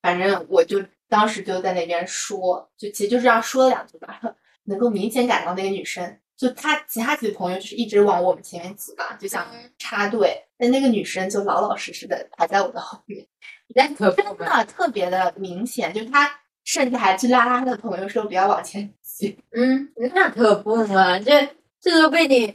[0.00, 4.20] 反正我就当时就在那边说，就其实就这样说了两句吧，
[4.64, 13.26] 能够明显感到那个女生，就她其他几个朋友就是一直往我们前面挤嘛，就想嗯插队，但那个女生就老老实实的排在我的后面，
[13.72, 16.30] 真的特别的明显，就是他
[16.64, 19.38] 甚至还去拉拉她的朋友说不要往前挤。
[19.52, 21.48] 嗯，那可不嘛，这
[21.80, 22.54] 这都被你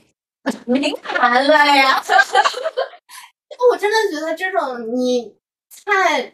[0.66, 2.02] 明谈了呀。
[3.72, 5.36] 我真的觉得这种你
[5.86, 6.34] 太，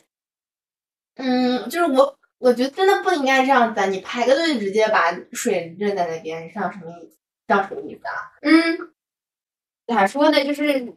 [1.16, 3.86] 嗯，就是我我觉得真的不应该这样子啊！
[3.88, 7.18] 你排个队直接把水扔在那边，这样什么意思？
[7.48, 8.14] 这样什么意思啊？
[8.42, 8.94] 嗯，
[9.88, 10.44] 咋说呢？
[10.44, 10.94] 就是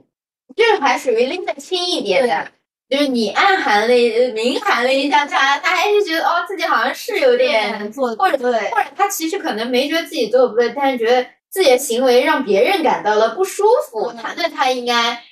[0.57, 2.53] 这个还属于拎得轻一点的，
[2.88, 15.22] 就是你暗含了一明含了一下他，他还是觉得哦自己好像是有点，做或者对或者他其实可能没觉得自己做的不对，但是觉得自己的行为让别人感到了不舒服，嗯他那他应该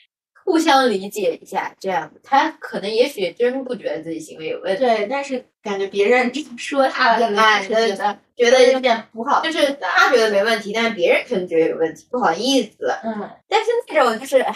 [0.44, 12.94] 互相理解一下，这样子，他可能也许真不觉得自己行为有问题，对，但是感觉别人说他了，哎觉得觉觉得有点不好，就是他觉得没问题，但是别人可能觉得有问题，不好意思。
[13.02, 13.30] 嗯。
[13.48, 14.54] 但是那种就是，唉，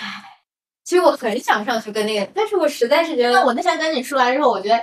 [0.91, 4.77] 其实我很想上去跟那个，但是我实在是觉得那我那天跟你说完之后，我觉得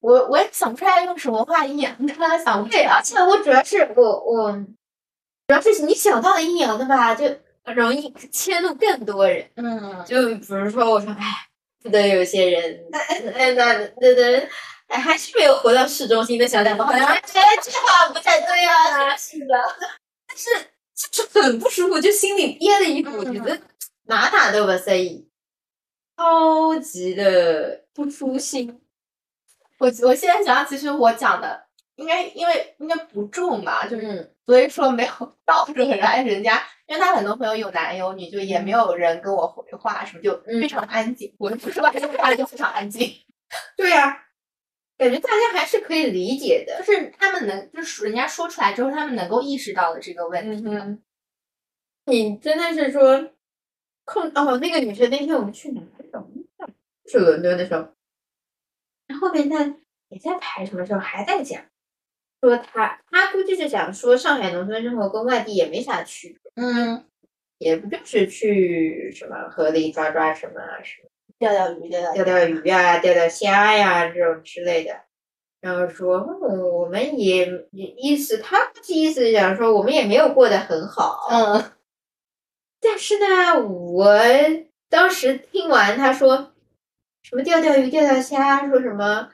[0.00, 4.50] 我我也想不出来用什么话阴阳跟他想不出而且我主要是我我，
[5.46, 7.26] 主要是你想到的阴阳的吧，就
[7.76, 9.48] 容易迁怒更多人。
[9.54, 11.46] 嗯，就比如说，我说，哎，
[11.80, 12.98] 不得有些人，那，
[13.30, 14.48] 那那那，
[14.88, 19.54] 哎，还是没有活到市中心的小两好像觉得这话不太对啊， 是的，
[20.26, 20.50] 但是
[21.12, 23.56] 就是很不舒服，就心里憋了一股觉得
[24.06, 25.24] 哪哪都不适意，
[26.22, 28.80] 超级的不舒心。
[29.78, 41.34] 我我现在想想，其实我讲的应该因为应该不重嘛，就是嗯所以说没有到惹来人家，因为他很多朋友有男有女，就也没有人跟我回话什么，就非常安静。
[41.38, 43.12] 我不说话，说话就非常安静，
[43.76, 44.16] 对呀、
[44.96, 46.78] 感觉大家还是可以理解的。
[46.84, 50.62] 就是他们能，就是人家说出来之后，他们能够意识到的这个问题。
[50.68, 51.02] 嗯
[52.04, 53.30] 你真的是说
[54.04, 54.58] 控哦？
[54.58, 55.80] 那个女生那天我们去哪？
[57.06, 57.88] 去伦敦的时候，
[59.06, 59.64] 然后面他
[60.08, 61.62] 也在排什么时候还在讲，
[62.40, 67.04] 说他他估计是想说上海农村生活跟外地也没啥区别，嗯，
[67.58, 71.08] 也不就是去什么河里抓抓什么啊什么。
[71.38, 74.94] 钓钓鱼的，钓钓鱼啊、钓钓虾呀、这种之类的。
[75.60, 81.26] 然后说，嗯我们也也意思，他估计意思想说，我们也没有过得很好。
[81.30, 81.72] 嗯
[82.80, 84.20] 但是呢，我
[84.88, 86.51] 当时听完他说
[87.22, 89.28] 什么钓钓鱼、钓钓虾，说什么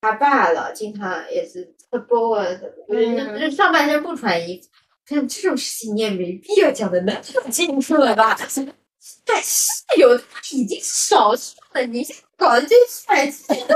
[0.00, 4.68] 他爸了，经常也是他包啊，就是嗯就是上半身不穿衣服。
[5.04, 8.36] 像这种事情你也没必要讲的那么清楚了吧？
[9.26, 9.66] 但是
[9.98, 13.66] 有的已经少数了，你搞的这事情。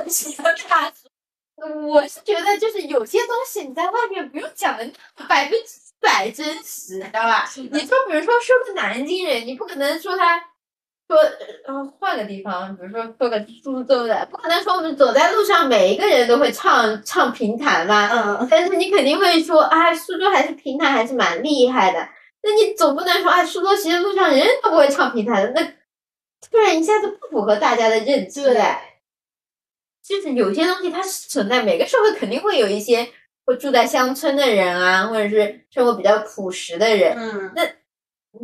[1.89, 4.89] 我是觉得，就是有些东西你在外面不用讲的
[5.29, 5.69] 百分之
[6.01, 7.51] 百真实，你知道吧？
[7.57, 10.41] 你说，比如说说个南京人，你不可能说他
[11.09, 11.17] 说，
[11.67, 18.11] 呃，换个地方，比如说说个苏州的，不可能说我们走在路上每一个人都会唱唱评弹吧？
[18.13, 22.09] 嗯，但是你肯定会说，啊，苏州还是评弹还是蛮厉害的。
[22.43, 25.65] 那你总不能说，啊，苏州其实路上人人都不会唱评弹的，那
[26.51, 28.79] 突然一下子不符合大家的认知对了。
[30.03, 33.09] 就是有些东西它是存在，每个社会肯定会有一些
[33.45, 37.53] 会住在乡村的人啊，或者是生活比较朴实的人，嗯，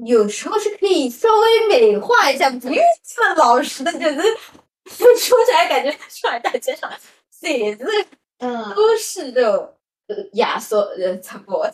[0.05, 4.21] 有时候是可以稍微美化一下，不用这么老实的，就是
[4.87, 6.91] 付出起来感觉上海大街上
[7.31, 7.85] 写字
[8.39, 9.75] 嗯，都是这种
[10.09, 11.73] 呃压缩呃怎么？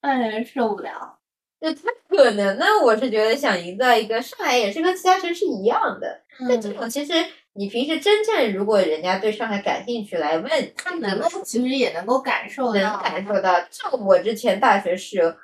[0.00, 1.18] 让人受不了。
[1.60, 6.20] 就它可能呢，我是觉得想营造一个上海也是跟其他城市一样的。
[6.48, 7.12] 但这，种其实
[7.54, 13.60] 你平时真正如果人家对上海感兴趣来问，他能够其实也能够感受能到，感受到。
[13.62, 15.34] 就我之前大学室友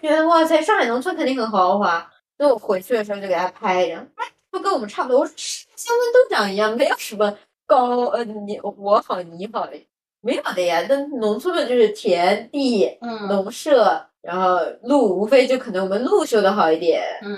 [0.00, 2.00] 觉得哇塞，上海农村肯定很豪华，
[2.36, 5.20] 所以我回去的时候就给他拍一张，哎，不跟我们差不多。
[5.20, 9.72] 我说新闻都长一样，没有什么高呃你我好你好的，
[10.20, 10.84] 没有的呀。
[10.88, 17.36] 那农村的就是田地、嗯农舍，然后路无非就可能我们路修的好一点，嗯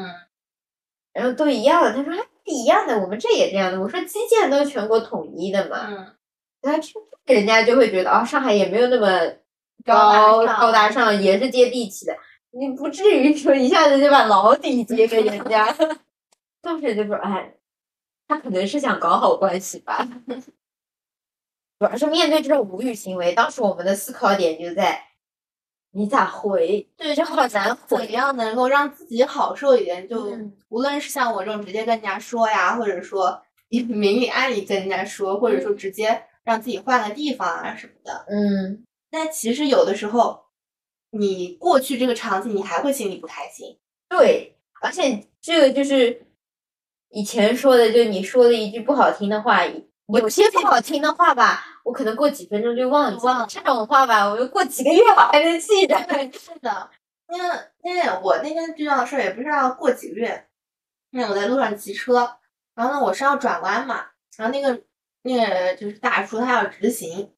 [1.12, 1.92] 然后都一样的。
[1.92, 3.80] 他说哎一样的，我们这也这样的。
[3.80, 5.86] 我说基建都是全国统一的嘛。
[5.88, 6.06] 嗯，
[7.26, 9.08] 人家就会觉得啊、上海也没有那么
[9.84, 12.16] 高高高大上，也是接地气的。
[12.52, 15.74] 你不至于说一下子就把老底揭给人家。
[16.62, 17.54] 当时就说，哎，
[18.28, 20.06] 他可能是想搞好关系吧。
[21.78, 25.02] 主要是面对这种无语行为，当时我们的思考点就在，
[25.92, 26.86] 你咋回？
[26.96, 27.96] 对，就好难回。
[27.96, 30.06] 怎样能够让自己好受一点？
[30.06, 38.26] 就嗯无论是像我这种直接跟人家说呀，或者说明里暗里跟人家说，或者说直接让自己换个地方啊什么的。
[38.28, 40.44] 嗯，但其实有的时候，
[41.10, 43.78] 你过去这个场景，你还会心里不开心。
[44.08, 46.26] 对，而且这个就是
[47.10, 55.96] 以前说的，就你说的一句不好听的话，有些不好听的话吧，我可能过几分钟就忘记忘了这种话吧，我就过几个月我还能记着。
[56.32, 56.90] 是的，
[57.28, 60.48] 因为因为我那天遇到的事儿也不是要过几个月，
[61.10, 62.36] 因为我在路上骑车，
[62.74, 64.82] 然后呢我是要转弯嘛，然后那个
[65.22, 67.32] 那个就是大叔他要直行，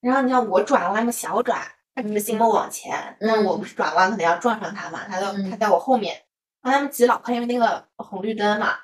[0.00, 1.60] 然后你像我转弯嘛小转，
[2.00, 6.14] 他直行我往前，那我不是转弯可能要撞上他嘛，他就他嗯在我后面，
[6.62, 8.76] 然后他们骑老快，因为那个红绿灯嘛，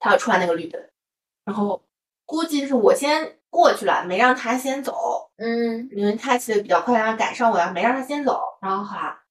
[0.00, 0.82] 他要穿那个绿灯，
[1.44, 1.80] 然后
[2.24, 8.40] 估计是我先过去了，没让他先走，嗯因为他骑的比较快，然后赶上我了，没让他先走。
[8.60, 9.22] 然后哈，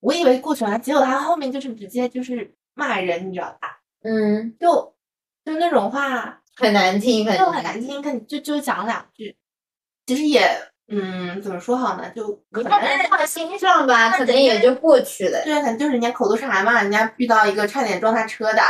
[0.00, 3.80] 我以为过去了，结果他后面就是直接就是骂人，你知道吧？
[4.02, 4.94] 嗯，就
[5.46, 9.38] 就那种话，很难听，很就很难听，看就就讲两句，
[10.04, 10.46] 其实也
[10.88, 12.10] 嗯，怎么说好呢？
[12.14, 15.42] 就可能你放心上吧，可能也就过去了。
[15.44, 18.60] 对，可能就是人家口头禅嘛，人家遇到一个差点撞他车的，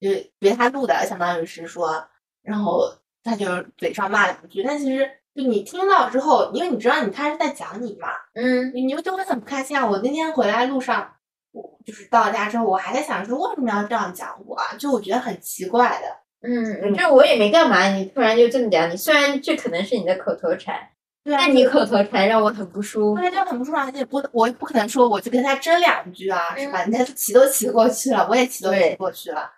[0.00, 2.04] 就别他路的，相当于是说，
[2.42, 3.46] 然后他就
[3.76, 9.86] 嘴上骂两句，但其实就你听到之后，因为你知道你他是在讲你嘛，嗯你你就会很不开心啊！
[9.86, 11.14] 我那天回来路上，
[11.52, 14.74] 我就是到家之后，我还在想说为什么要这样讲我啊？
[14.76, 16.22] 就我觉得很奇怪的。
[16.44, 20.74] 嗯，就我也没干嘛，你突然就这么讲，你虽然这可能是你的口头禅，
[21.24, 23.20] 但你口头禅让我很不舒服。
[23.20, 26.82] 对，就很不舒服，而且不，我也不可能说我去跟他争两句啊，是吧？
[26.82, 29.50] 人家骑都骑过去了，我也骑都骑过去了。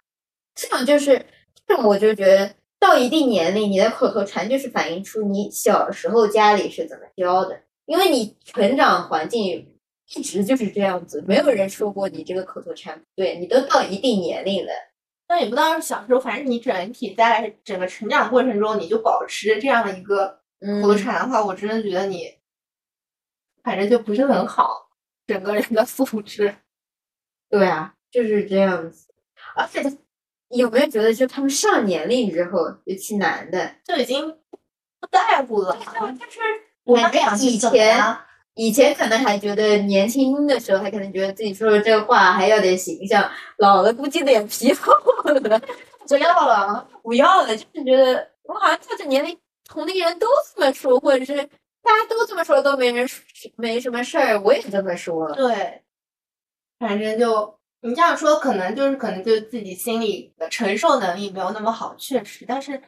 [0.55, 1.25] 这种就是
[1.67, 9.67] 这种，我就觉得到一定年龄，你的口头禅就是反映出你小时候家里是怎么教的，因为你成长环境
[10.15, 14.73] 一直就是这样子，没有人说过你这个口头禅不对，你都到一定年龄了，
[15.27, 22.39] 但也不当是小时候，反正你整体在整个成长过程中，你就保持这样的一个口头嗯，禅的话，我真的觉得你，
[23.63, 24.89] 反正就不是很好，
[25.27, 26.55] 整个人的素质。
[27.51, 29.09] 对啊，就是这样子，
[29.57, 29.83] 而且
[30.49, 34.31] 有没有觉得，就他们上年龄之后，尤其男的，就已经
[35.01, 35.77] 不在乎了，
[36.19, 36.41] 就是
[36.85, 38.17] 我们以前
[38.55, 44.93] 以前可能还觉得年轻的时候，还可能觉得自己说的这话还要点形象，老了估计脸皮厚
[45.25, 45.61] 了，
[46.07, 51.37] 不要了，不要了，就是觉得我好像到这年龄，同龄人都这么说，或者是
[51.83, 53.09] 大家都这么说，都没人
[53.57, 55.33] 没什么事儿，我也这么说。
[55.33, 55.83] 对，
[56.79, 62.81] 反正就你这样说，可能就是可能就自己心里的承受能力没有那么好，确实，但是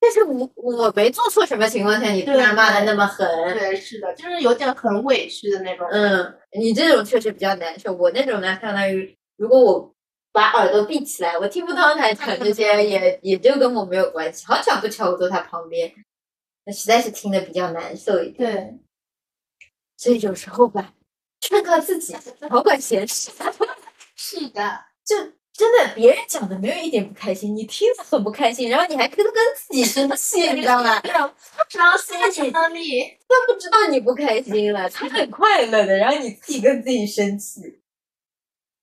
[0.00, 5.86] 但是我我没做错什么情况下，你突然骂的那么狠，对，是的，就是有点很委屈的那种。
[5.92, 7.92] 嗯，你这种确实比较难受。
[7.92, 9.94] 我那种呢，相当于如果我
[10.32, 14.44] 把耳朵闭起来，我听不到他讲这些，也也就跟我没有关系。
[14.46, 16.02] 好巧不巧，我坐他旁边，那
[16.70, 18.50] 实在是听得比较难受一点。
[18.50, 18.78] 对，
[19.96, 20.92] 所以有时候吧，
[21.40, 23.30] 劝告自己，少管闲事。
[24.14, 25.16] 是的，就
[25.52, 31.02] 真的别人讲的没有一点不开心，你听着很不开心，然后你还跟跟自己生气，你知道吗？
[31.68, 31.98] 伤
[32.30, 33.00] 心伤力。
[33.28, 37.80] 他不知道你不开心了，他很快乐的，然后你自己跟自己生气，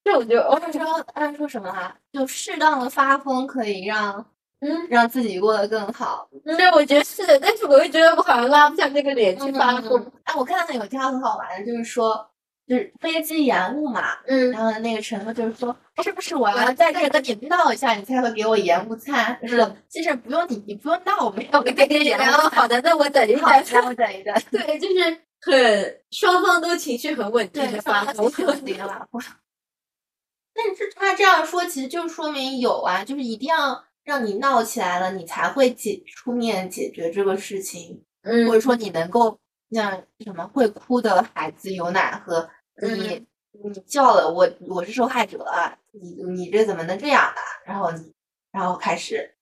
[0.04, 1.98] 这我就哦，按说他说什么啊？
[2.12, 4.30] 就适当的发疯可以让
[4.62, 6.28] 嗯，让自己过得更好。
[6.44, 10.12] 对，我觉得是的，但是我又觉得我好像拉不下这个脸去发疯。
[10.24, 12.30] 哎，我看到有一条很好玩的，就是说，
[12.68, 19.38] 就是飞机延误嘛，嗯，然后那个乘客就是说，是不是我要在这跟你闹一下，你才会给我延误餐？
[19.42, 23.80] 他说，其实不用你，你不用闹，我们要给 你延误然后好的，那我等一好，下。
[23.80, 24.34] 那我等一下。
[24.52, 28.30] 对，就是很双方都情绪很稳定对，的发发疯。
[28.46, 29.08] 稳定了。
[30.54, 39.40] 但是他这样说，其实就说明有啊，就是一定要让你闹起来了，你才会解出面解决这个事情，或嗯者说你能够
[39.70, 42.50] 像什么会哭的孩子有奶喝，
[42.82, 43.28] 你嗯
[43.72, 47.42] 你叫了我我是受害者啊，你你这怎么能这样呢？
[47.66, 48.12] 然后你
[48.52, 49.36] 然后开始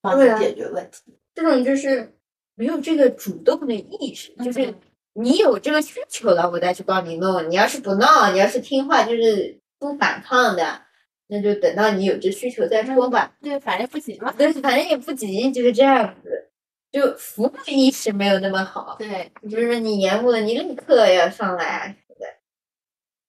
[0.00, 2.16] 帮你解决问题，这种就是
[2.54, 4.80] 没有这个主动的意识，就是嗯
[5.14, 7.50] 你有这个需求了，我再去帮你弄。
[7.50, 10.82] 你要是不闹，你要是听话，就是不反抗的，
[11.28, 13.32] 那就等到你有这需求再说吧。
[13.40, 14.32] 对，反正不急嘛。
[14.32, 16.50] 对，反正也不急，就是这样子。
[16.90, 22.26] 就服务意识没有那么好，对，就是你延误了，你立刻要上来啊什么的。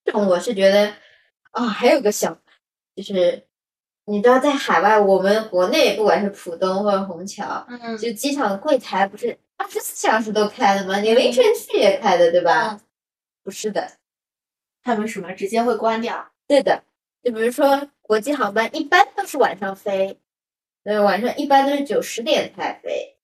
[0.06, 0.94] 这种我是觉得
[1.52, 2.42] 啊，还有个想法，
[2.96, 3.46] 就是
[4.06, 11.00] 你知道，在海外，我们国内不管是浦东或者虹桥，嗯就机场的柜台不是二十四小时都开的吗？
[11.00, 12.72] 你凌晨去也开的，对吧？
[12.72, 12.80] 嗯
[13.44, 13.92] 不是的，
[14.84, 16.32] 他们什么直接会关掉。
[16.48, 16.84] 对的。
[17.22, 20.20] 就比如说国际航班一般都是晚上飞，
[20.84, 23.18] 呃，晚上一般都是九十点才飞，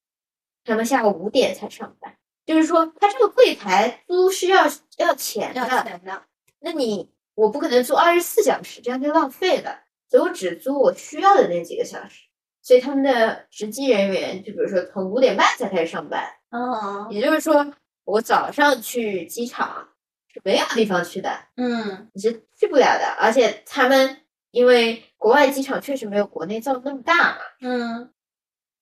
[0.64, 2.16] 他们下午五点才上班。
[2.46, 4.66] 就是说，他这个柜台租是要
[4.98, 6.24] 要钱的，要钱的，
[6.60, 9.80] 那你我不可能租二十四小时，这样就浪费了，
[10.10, 12.26] 所以我只租我需要的那几个小时。
[12.62, 17.74] 所以他们的值机人员，就比如说从五点半才开始上班，嗯也就是说，
[18.04, 19.95] 我早上去机场是
[20.44, 23.16] 没有地方去的，嗯你是去不了的。
[23.20, 24.18] 而且他们
[24.52, 28.12] 因为国外机场确实没有国内造的那么大嘛，嗯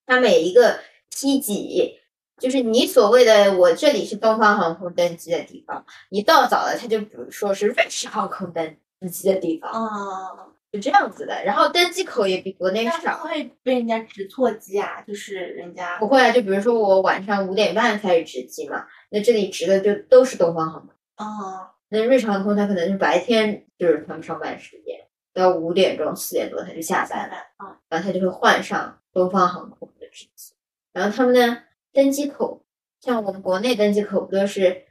[0.06, 0.80] 它每一个
[1.10, 1.99] 梯级，
[2.39, 11.43] 就是你所谓的我这里是东方航空登机的地方，你到早了，它就比如说是瑞士航空登登机的地方，哦，是这样子的。
[11.45, 13.18] 然后登机口也比国内少。
[13.20, 15.01] 会被人家直错机啊？
[15.08, 20.89] 就是人家不会啊，就比如说我晚上五点半开始值机嘛，那这里值的就都是东方航空。
[21.18, 30.53] 哦，那瑞士航空它可能是白天就是他们上班时间，到五点钟四点多他就下班了，啊，然后他就会换上东方航空的值机。
[30.91, 32.64] 然后他们呢，登机口
[33.01, 34.86] 像我们国内登机口不都是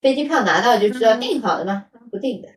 [0.00, 1.86] 飞机票拿到就知道嗯订好了吗？
[2.10, 2.48] 不定的，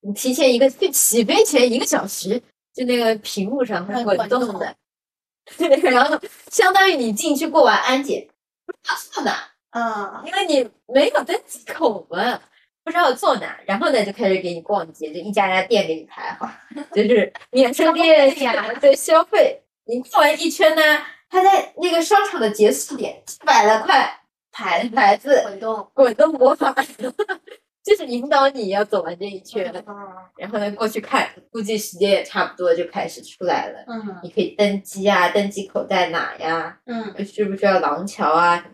[0.00, 2.40] 你提前一个就 起飞前一个小时，
[2.72, 4.74] 就那个屏幕上滚滚动的，
[5.58, 6.18] 对，然后
[6.50, 8.26] 相当于你进去过完安检，
[8.64, 9.48] 不知道坐哪。
[9.70, 12.38] 嗯因为你没有登机口嘛，
[12.84, 16.50] 不知道坐哪，然后呢就开始给你逛街，就一家家店给你排好，
[16.92, 19.62] 就是免税店呀，对消费。
[19.84, 20.82] 你逛完一圈呢，
[21.28, 24.20] 他在那个商场的结束点摆了块
[24.50, 26.74] 牌牌子，滚动，滚动魔法，
[27.84, 29.96] 就是引导你要走完这一圈，嗯
[30.36, 33.84] 然后呢过去看，估计时间也差不多就开始出来了。
[33.88, 36.78] 嗯你可以登机啊，登机口在哪呀？
[36.86, 38.64] 嗯需不需要廊桥啊？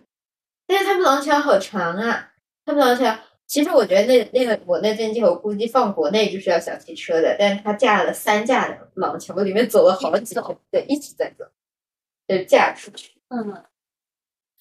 [0.66, 2.32] 但是他们廊桥好长啊，
[2.66, 3.16] 他们廊桥
[3.48, 11.44] 其实我觉得那那个我那登机我估计放国内就是要小汽车的，但是他架了三架的廊桥，里面走了好几个，对，一直在走，
[12.28, 13.20] 就架出去。
[13.28, 13.64] 嗯。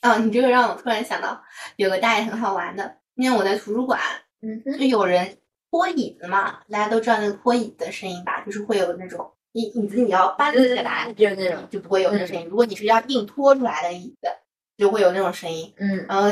[0.03, 1.43] 哦，你这个让我突然想到，
[1.75, 3.99] 有个大爷很好玩的，因为我在图书馆，
[4.41, 5.37] 嗯就有人
[5.71, 12.47] 拖椅子嘛，大家都知道那个拖椅子的声音吧，就是会有那种椅椅子你要搬起来，就是那种，就不会有那个声音。
[12.47, 14.29] 如果你是要硬拖出来的椅子，
[14.77, 15.73] 就会有那种声音。
[15.77, 16.29] 嗯然后，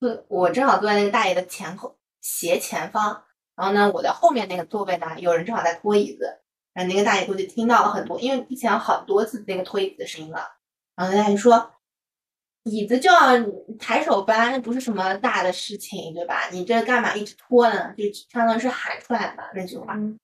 [0.00, 3.22] 就我正好坐在那个大爷的前后斜前方，
[3.54, 6.40] 然后呢，我的后面那个座位呢，有人正好在拖椅子，
[6.72, 10.56] 然后那个大爷估计听到了很多，因为之前有好多次那个拖椅子的声音了，
[10.96, 11.72] 然后那大爷说。
[12.64, 13.42] 椅子就要
[13.78, 16.50] 抬手搬，那不是什么大的事情，对吧？
[16.52, 17.94] 你这干嘛一直拖呢？
[17.96, 19.94] 就相当于是喊出来嘛那句话。
[19.94, 20.18] 嗯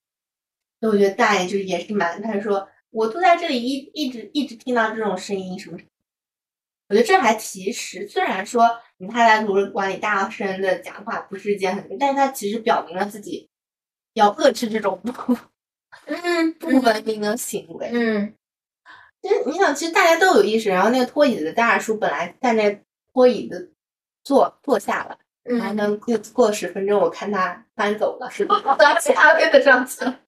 [0.79, 5.79] 所以我觉得大爷就是也是蛮，他说我坐在这里一一直一直听到这种声音什么，
[6.89, 8.65] 我觉得这还其实虽然说
[8.99, 13.49] 你他在图书馆里大声的讲话不是一件很，但是他其实表明了自己
[14.15, 15.37] 要遏制这种不
[16.07, 17.91] 嗯 不文明的行为。
[17.93, 18.35] 嗯
[19.23, 22.81] 其实你想，其实大家都有意识，然后那个拖椅子的大叔本来在那
[23.13, 23.73] 拖椅子
[24.23, 25.19] 坐坐下了，
[25.59, 28.61] 还嗯，能过过十分钟，我看他搬走了，是吧？
[28.79, 30.21] 他其他跟得上去了。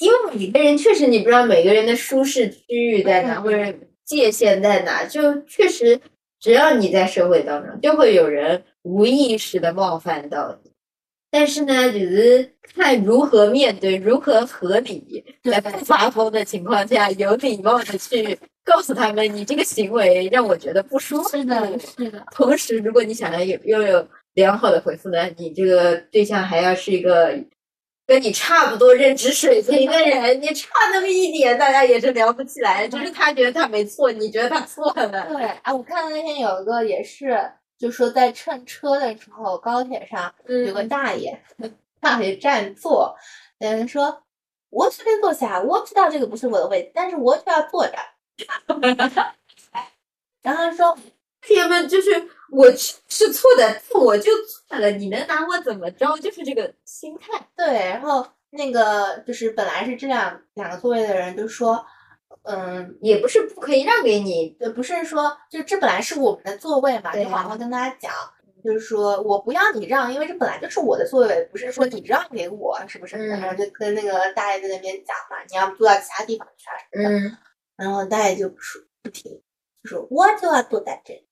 [0.00, 3.56] 因为每个人确实你不知道每个人的舒适区域在哪，嗯或者
[4.04, 6.00] 界限在哪，就确实
[6.38, 10.70] 只要你在社会当中，就会有人无意识的冒犯到你。
[11.30, 21.28] 但是呢，只是看如何面对，如何合理，在不发疯的情况下，有礼貌的去告诉他们，你这个行为让我觉得不舒服。
[21.30, 25.28] 是的，是的，同时，如果你想要有又有良好的回复呢？
[25.36, 27.36] 你这个对象还要是一个
[28.06, 32.86] 跟你差不多认知水平的人，你差那么一点，大家也是聊不起来。
[32.86, 35.26] 就是他觉得他没错，你觉得他错了。
[35.28, 40.34] 对，哎，我看到那天有一个也是，就说在乘车的时候，高铁上
[40.66, 41.40] 有个嗯，大爷，
[42.00, 43.16] 大爷占座，
[43.60, 44.22] 嗯，说
[44.68, 48.04] 我随便坐下，我知道这个不是我的位置，但是我就要坐这儿。
[50.42, 50.98] 然后说，
[51.40, 56.16] 铁们就是我是是错的，我就错了，你能拿我怎么着？
[56.18, 57.48] 就是这个心态。
[57.56, 61.84] 对，然后那个就是本来是这两两个座位的人就说，
[62.42, 68.12] 嗯，也不是不可以让给你，呃，不是说，就这本来是我们的座位嘛，就好好跟大家讲，
[68.62, 73.16] 就是说我不要你让，因为这本来就是我的座位，不是说你让给我，是不是？
[73.16, 77.16] 嗯然后就跟那个大爷在那边讲嘛，你要坐到其他地方去啊什么的。
[77.16, 77.36] 嗯，
[77.76, 79.42] 然后大爷就不说不听，
[79.82, 81.26] 就说我就要坐在这里。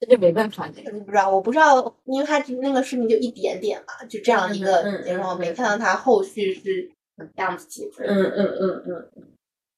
[0.00, 0.82] 这就没办法的。
[0.86, 8.04] 我就不知道，我不知道，因为他只那个视频就一点点嘛，就这样一个嗯嗯嗯结果，我没嗯看到他后续是怎么样子解决。
[8.04, 9.28] 嗯嗯嗯嗯，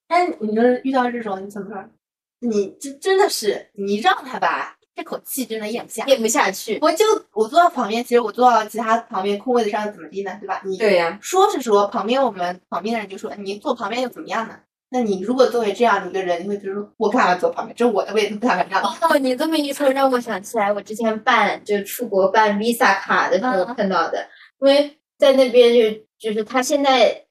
[0.06, 1.84] 但是你说遇到这种，你怎么说？
[2.38, 6.04] 你这真的是你让他吧，这口气真的咽不下。
[6.06, 6.78] 咽不下去。
[6.80, 10.36] 我就我坐到旁边，其实我坐到其他旁边空位子上怎么地呢？
[10.40, 10.62] 对吧？
[10.64, 14.58] 你对呀、说是说旁边我们旁边的人就说你坐旁边又怎么样呢？
[14.93, 17.74] 那你如果作为这样一个人，你会觉得说我干嘛坐旁边？
[17.74, 18.82] 这是我的位置，干嘛让？
[18.82, 24.28] 哦，你这么一说，让我想起来我之前办就出国办 Visa 卡的时候嗯看到的，
[24.61, 27.24] 因为在那边就就是他现在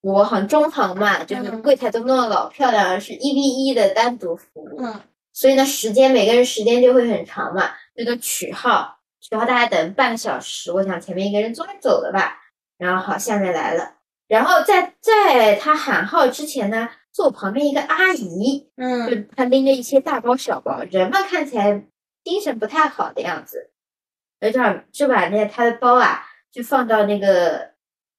[0.00, 5.00] 我好像中行嘛，就是嗯柜台都弄得老漂亮了，是一 v 一的单独服务，嗯
[5.32, 12.38] 所以呢时间每个人时间就会很长嘛，这个取号取号大概等半个小时，我想前面一个人坐着走了吧，
[12.78, 13.95] 然后好下面来了，
[14.28, 18.68] 然后在在他喊号之前呢，坐我旁边一个阿姨。
[18.76, 21.84] 嗯就他拎着一些大包小包，人嘛看起来
[22.24, 23.70] 精神不太好的样子，
[24.40, 27.72] 而且就把那他的包啊，就放到那个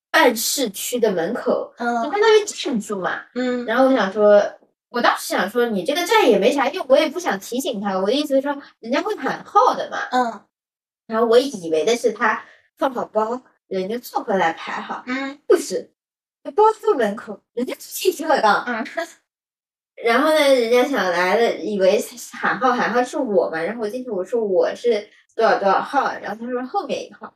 [0.10, 3.22] 办事区的门口，嗯就嗯相当于站住嘛。
[3.36, 4.42] 嗯然后我想说，
[4.90, 8.00] 我当时想说，你这个站也没啥用，我也不想提醒他。
[8.00, 9.98] 我的意思是说，人家会喊号的嘛。
[10.12, 10.42] 嗯
[11.08, 12.44] 然后我以为的是他
[12.78, 15.90] 放好包，人就坐回来排好，嗯不是，
[16.52, 18.64] 包放门口，人家进去了刚。
[18.66, 18.86] 嗯
[20.04, 22.00] 然后呢，人家想来了，以为
[22.34, 27.36] 喊号喊号是我嘛，然后我进去我说我是多少多少号，然后他说后面一号，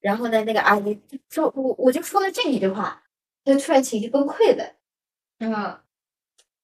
[0.00, 1.00] 然后呢，那个阿姨
[1.30, 3.04] 说我我就说了这一句话，
[3.44, 4.64] 她就突然情绪崩溃了，
[5.38, 5.78] 嗯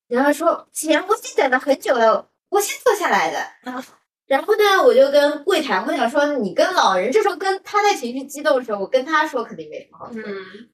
[0.08, 3.38] 然后说姐，我已经等了很久了，我先坐下来的。
[3.70, 3.84] 啊
[4.28, 10.22] 然后呢，我就跟柜台，我想说，你跟老人这时候跟他在情绪激动的时候，我跟他说肯定没什么好说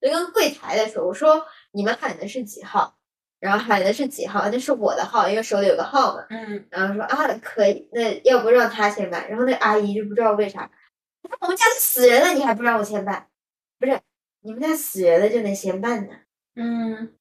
[0.03, 2.97] 就跟柜台的时候，我说你们喊的是几号？
[3.39, 4.49] 然后喊的是几号？
[4.51, 6.25] 那是我的号，因为手里有个号嘛。
[6.31, 9.29] 嗯然后说啊，可以，那要不让他先办？
[9.29, 10.71] 然后那阿姨就不知道为啥，
[11.41, 13.29] 我们家都死人了，你还不让我先办？
[13.79, 14.01] 不是，
[14.41, 16.15] 你们家死人了就能先办呢？
[16.57, 17.15] 嗯，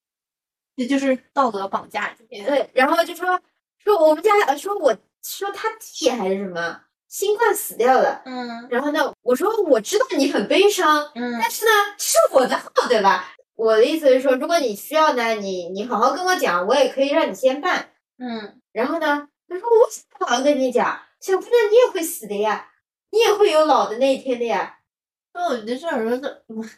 [0.78, 2.16] 这就是道德绑架。
[2.30, 3.40] 对，然后就说
[3.84, 8.22] 说我们家呃说我说他弟还是什么新冠死掉了。
[8.26, 13.34] 嗯然后呢，我说我知道你很悲伤，嗯但是呢，是我的号，对吧？
[13.56, 17.92] 我的意思是说，如果你需要呢，你你好好跟我讲，我也可以让你先办。
[18.18, 22.70] 嗯然后呢，他说我想好好跟你讲，小姑娘你也会死的呀，
[23.12, 24.80] 你也会有老的那一天的呀。
[25.32, 26.70] 所以我觉得这种人是，嗯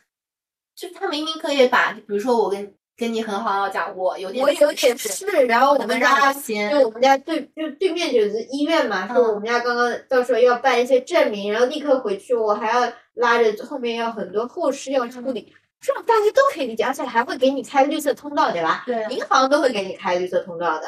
[0.75, 6.33] 就他明明可以把，比如说我跟跟你很好要讲，我有点我有点事事，然后我们让家
[6.71, 18.83] 就我们家对就对面就是医院嘛，说嗯我们家刚刚到时候要办一些证明，然后立刻回去，我还要拉着后面要很多后事要处理，这种大家都可以理解，而且还会给你开绿色通道，对吧？
[18.85, 20.87] 对银行都会给你开绿色通道的，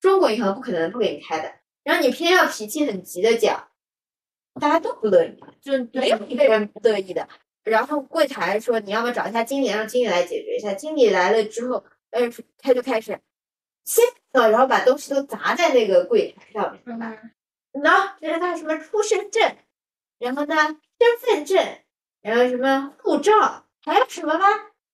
[0.00, 1.50] 中国银行不可能不给你开的。
[1.82, 3.68] 然后你偏要脾气很急的讲，
[4.60, 7.26] 大家都不乐意，就没有一个人不乐意的。
[7.66, 10.72] 然后柜台说你要不要找一下经理，让经理来解决一下。
[10.72, 12.22] 经理来了之后，呃，
[12.58, 13.18] 他就开始
[13.84, 17.10] 先呃，然后把东西都砸在那个柜台上面，对吧？
[17.22, 17.30] 嗯
[17.82, 19.54] 然后这是他什么出生证，
[20.18, 21.78] 然后呢身份证，
[22.22, 24.46] 然后什么护照，还有什么吗？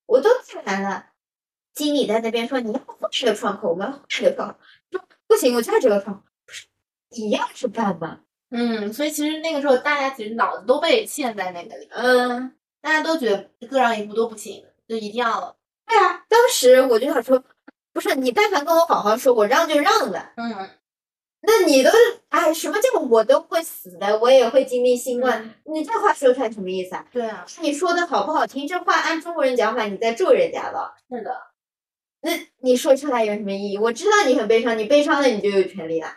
[0.07, 1.11] 我都带来了。
[1.75, 4.57] 经理在那边说你要换这个窗口，我们换这个窗口。
[4.91, 6.67] 说不行，我就要这个窗口，不是
[7.11, 8.21] 一样是办吗？
[8.51, 15.57] 嗯，所以其实那个时候大家其实脑子都被陷在那个里，嗯，大家都觉得各让一步都不行，就一定要
[15.87, 17.43] 对啊，当时我就想说，
[17.93, 20.33] 不是你但凡跟我好好说，我让就让了。
[20.37, 20.69] 嗯
[21.45, 21.91] 那你都
[22.29, 25.43] 哎，什么叫我都会死的，我也会经历新冠？
[25.65, 27.05] 嗯你这话说出来什么意思啊？
[27.11, 28.67] 对啊，你说的好不好听？
[28.67, 30.95] 这话按中国人讲法，你在咒人家了。
[31.11, 31.37] 是的，
[32.21, 32.31] 那
[32.61, 33.79] 你说出来有什么意义？
[33.79, 36.09] 我知道你很悲伤，你悲伤了你就有权利了。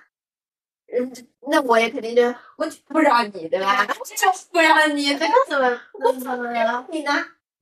[0.87, 1.11] 嗯，
[1.49, 2.21] 那我也肯定就
[2.57, 3.85] 我就不让你，对吧？
[4.05, 5.33] 就是不让你，对吧？
[5.49, 5.79] 怎么
[6.19, 6.85] 怎么了？
[6.89, 7.11] 你呢？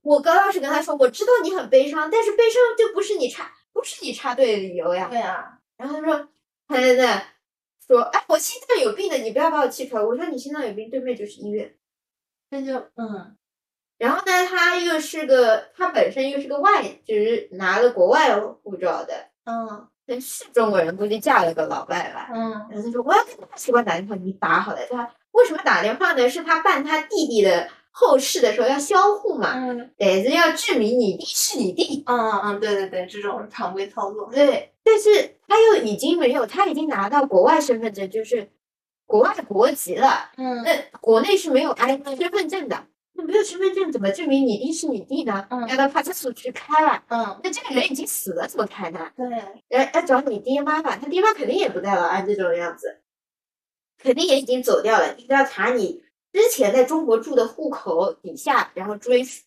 [0.02, 5.08] 我刚开始跟他说，我知道你很悲伤，但是悲伤就不是你插不是你插队的理由呀。
[5.10, 6.28] 对啊，然后他说
[6.68, 7.22] 他在那
[7.86, 10.02] 说，哎，我心脏有病的，你不要把我气出来。
[10.02, 11.74] 我说你心脏有病，对面就是医院。
[12.50, 13.36] 那就嗯
[13.96, 22.28] 然后呢，他又是个，他本身又是个外，就是拿了国外护照的，嗯那是中国人，估计嫁了个老外吧。
[22.34, 24.78] 嗯然后他说我要跟大使馆打电话，你打好了。
[24.90, 26.28] 他为什么打电话呢？
[26.28, 32.02] 是他办他弟弟的后事的时候要销户嘛，嗯得是要证明你弟是你弟。
[32.06, 34.28] 嗯嗯嗯，对对对，这种常规操作。
[34.30, 38.48] 对，但是他又已经没有，他已经拿到国外身份证，就是
[39.06, 40.30] 国外的国籍了。
[40.36, 42.84] 嗯那国内是没有 I 身份证的，
[43.16, 45.46] 那没有身份证怎么证明你弟是你弟呢？
[45.50, 47.02] 嗯要到派出所去开了。
[47.08, 49.10] 嗯，那这个人已经死了，怎么开呢？
[49.16, 49.28] 对，
[49.68, 53.00] 要要找你爹妈吧，他爹妈肯定也不在了，按这种样子，
[53.98, 55.14] 肯定也已经走掉了。
[55.14, 56.02] 你都要查你
[56.32, 59.38] 之前在中国住的户口底下，然后追溯，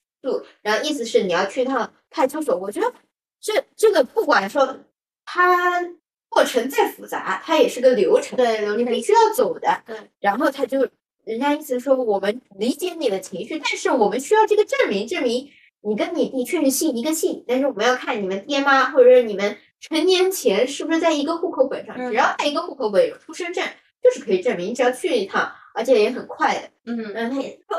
[0.62, 2.56] 然后意思是你要去一趟派出所。
[2.58, 2.94] 我觉得
[3.42, 4.78] 这这个不管说
[5.26, 5.84] 他
[6.30, 9.84] 过程再复杂，它也是个流程，对，流程你必须要走的。
[9.86, 10.88] 对，然后他就
[11.28, 15.52] 人家意思说我们理解你的情绪，但是我们需要这个证明，证明
[15.82, 23.62] 你跟你弟确实姓一个姓，但是我们要看你们爹妈或者是你们成年前是不是在一个户口本上，嗯只要在一个户口本有出生证，
[24.02, 26.70] 就是可以证明，你只要去一趟，而且也很快的。
[26.86, 27.78] 嗯然后他也说，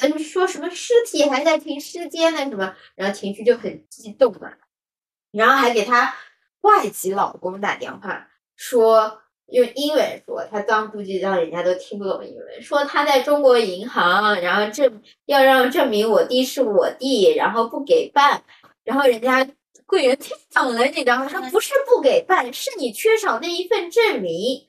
[0.00, 4.52] 嗯，说什么尸体还在停尸间呢什么，然后情绪就很激动嘛，
[5.30, 6.12] 然后还给他
[6.62, 9.21] 外籍老公打电话说。
[9.52, 12.62] 用英文说，他当估计让人家都听不懂英文。
[12.62, 18.42] 说他在中国银行，然后证要让证明我弟是我弟，然后不给办，
[18.82, 19.46] 然后人家
[19.84, 21.28] 柜员听懂了，你知道吗？
[21.28, 24.66] 说不是不给办，是你缺少那一份证明。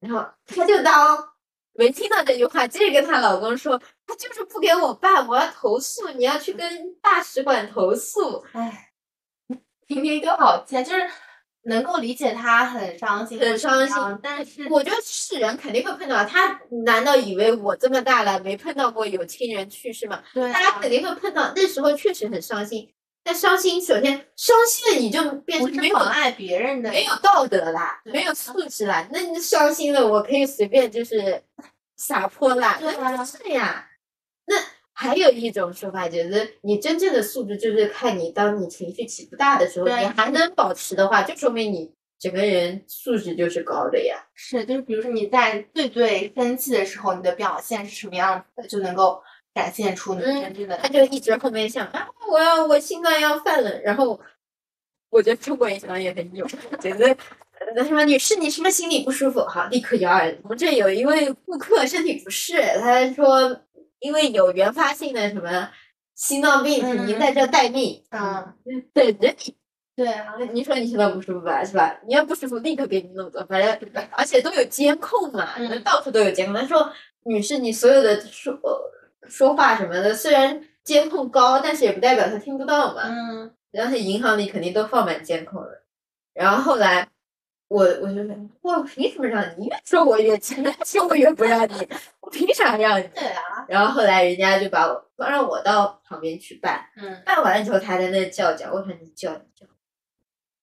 [0.00, 1.28] 然后他就当
[1.74, 8.44] 没听到这句话，接着跟她老公说，他就是不给我办，我要投诉，你要去跟大使馆投诉。
[8.52, 8.90] 哎，
[9.86, 11.08] 听听都好气，就是
[11.64, 20.22] 能够理解他很伤心，很伤心嗯但是我觉得是人肯定会碰到，他难道以为我这么大了没碰到过有亲人去世吗？
[20.32, 22.90] 对啊大家肯定会碰到，那时候确实很伤心。
[23.22, 29.06] 但伤心，首先伤心了你就变成没有是妨碍别人的，没有道德啦，没有素质啦。
[29.12, 31.42] 那你伤心了，我可以随便就是
[31.96, 33.86] 撒泼啦，对那啊不是呀。
[35.02, 44.16] 那还有一种说法，就是你真正的素质就是看你当你情绪起伏大的时候，你还能保持的话，就说明你整个人素质就是高的呀。
[44.34, 49.22] 是就是比如说你在最最生气的时候，你的表现是什么样子的，就能够
[49.54, 54.20] 展现出你嗯真正的他就一直后面想啊，我要我心脏要犯了，然后
[55.08, 56.46] 我觉得中国人想也很有，
[56.80, 57.06] 觉得。
[57.60, 59.40] 呃他说：“女士，你是不是心里不舒服？
[59.40, 60.34] 哈，立刻摇耳。
[60.42, 63.54] 我们这有一位顾客身体不适，他说
[64.00, 65.70] 因为有原发性的什么
[66.14, 68.54] 心脏病，嗯您在这待命，嗯，
[68.92, 69.56] 等着你。
[69.96, 72.00] 对啊，你说你心脏不舒服吧，是吧？
[72.06, 73.44] 你要不舒服，立刻给你弄走。
[73.46, 73.78] 反正
[74.12, 75.50] 而且都有监控嘛，
[75.84, 76.54] 到处都有监控。
[76.54, 76.90] 他说，
[77.24, 83.02] 女士，你所有的说呃说话什么的，虽然监控高，但是也不代表他听不到嘛。
[83.08, 85.84] 嗯然后银行里肯定都放满监控了。
[86.34, 87.06] 然后后来
[87.70, 89.66] 我我就说，我凭什么让你？
[89.66, 91.88] 越说我越气， 说我越不让你，
[92.20, 93.06] 我凭啥让你？
[93.14, 96.84] 对啊，然后后来人家就把我让我到旁边去办。
[96.96, 99.64] 嗯办完了之后，他在那叫叫，我说你叫你叫。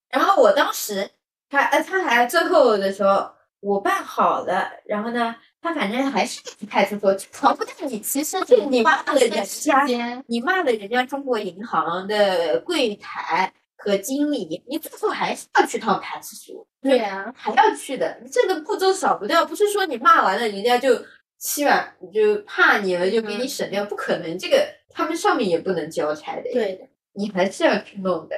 [0.10, 1.10] 然后我当时，
[1.50, 3.32] 他呃他还最后的时候
[3.62, 9.86] 我办好了，然后呢，他反正还是去派出所，传不到你，其实是你骂了人家，
[10.28, 20.96] 你骂了人家中国银行的柜台和经理，你最后还是要去趟派出所，对啊，还要去的，这个步骤少不掉，不是说你骂完了人家就
[21.38, 26.44] 欺软就怕你了就给你嗯省掉，不可能，这个他们上面也不能交差的。
[26.54, 28.36] 对的，你还是要去弄的。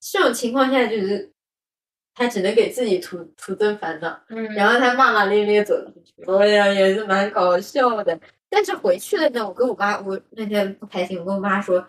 [0.00, 1.32] 这种情况下，就是
[2.14, 8.18] 他只能给自己徒徒增烦恼，嗯，然后他骂骂咧咧走出去，哎呀也是蛮搞笑的。
[8.50, 11.86] 但是回去了呢，我跟我妈，我那天不开心，我跟我妈说，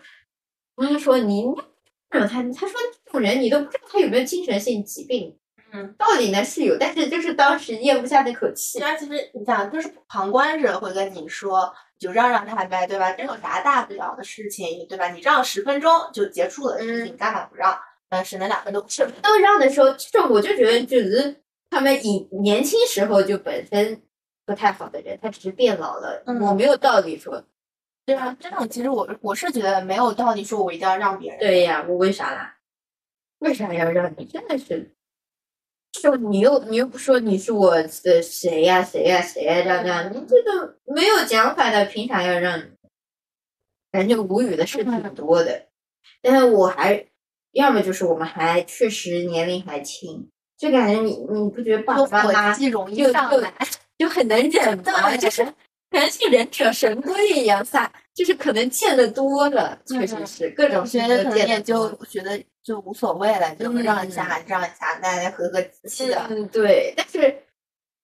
[0.74, 1.44] 我妈说你
[2.10, 5.34] 让他，他说这种人你都不知道他有没有精神性疾病，
[5.72, 8.86] 嗯，道理呢是有，但是就是当时咽不下那口气虽。
[8.86, 13.12] 然其实你想，就是旁观者会跟你说，你就让让他呗，对吧？
[13.12, 15.08] 这有啥大不了的事情，对吧？
[15.10, 17.78] 你让十分钟就结束了的事情，干嘛不让？
[18.10, 21.36] 呃，省得两分钟是都让的时候，这种我就觉得就是
[21.70, 24.02] 他们以年轻时候就本身
[24.44, 27.40] 不太好的人，他只是变老了，嗯我没有道理说，
[28.04, 31.38] 对啊，这种其实我我是觉得没有道理说我一定要让别人。
[31.38, 32.56] 对呀，我为啥啦？
[33.38, 34.24] 为啥要让你？
[34.24, 34.92] 真的是，
[35.92, 42.64] 就你又你又不说你是我的谁呀谁呀谁呀这样这样，你这个没有讲法的，凭啥要让你？
[43.92, 45.66] 感觉无语的事挺多的，
[46.22, 47.04] 但是我还
[47.52, 53.52] 要么就是我们还确实年龄还轻，就感觉你你不觉得爸妈妈气容易上来。
[53.98, 55.44] 就很能忍吗， 就是
[55.90, 66.26] 感觉像忍者神龟一样撒，就是可能见的多了，确实嗯是各种我觉事情都得可能也见就觉得就无所谓了，就让一下让一下，大家和和气气的。
[66.28, 67.42] 嗯，对，但是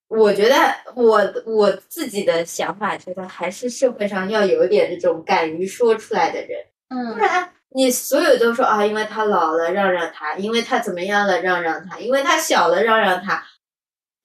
[0.09, 0.55] 我觉得
[0.95, 13.45] 我我自己的想法，觉得还是社会上要有一点这种敢于说出来的人，嗯不嗯，然你所有都说啊，因为他老了让让他，因为他怎么样了让让他，因为他小了让让他，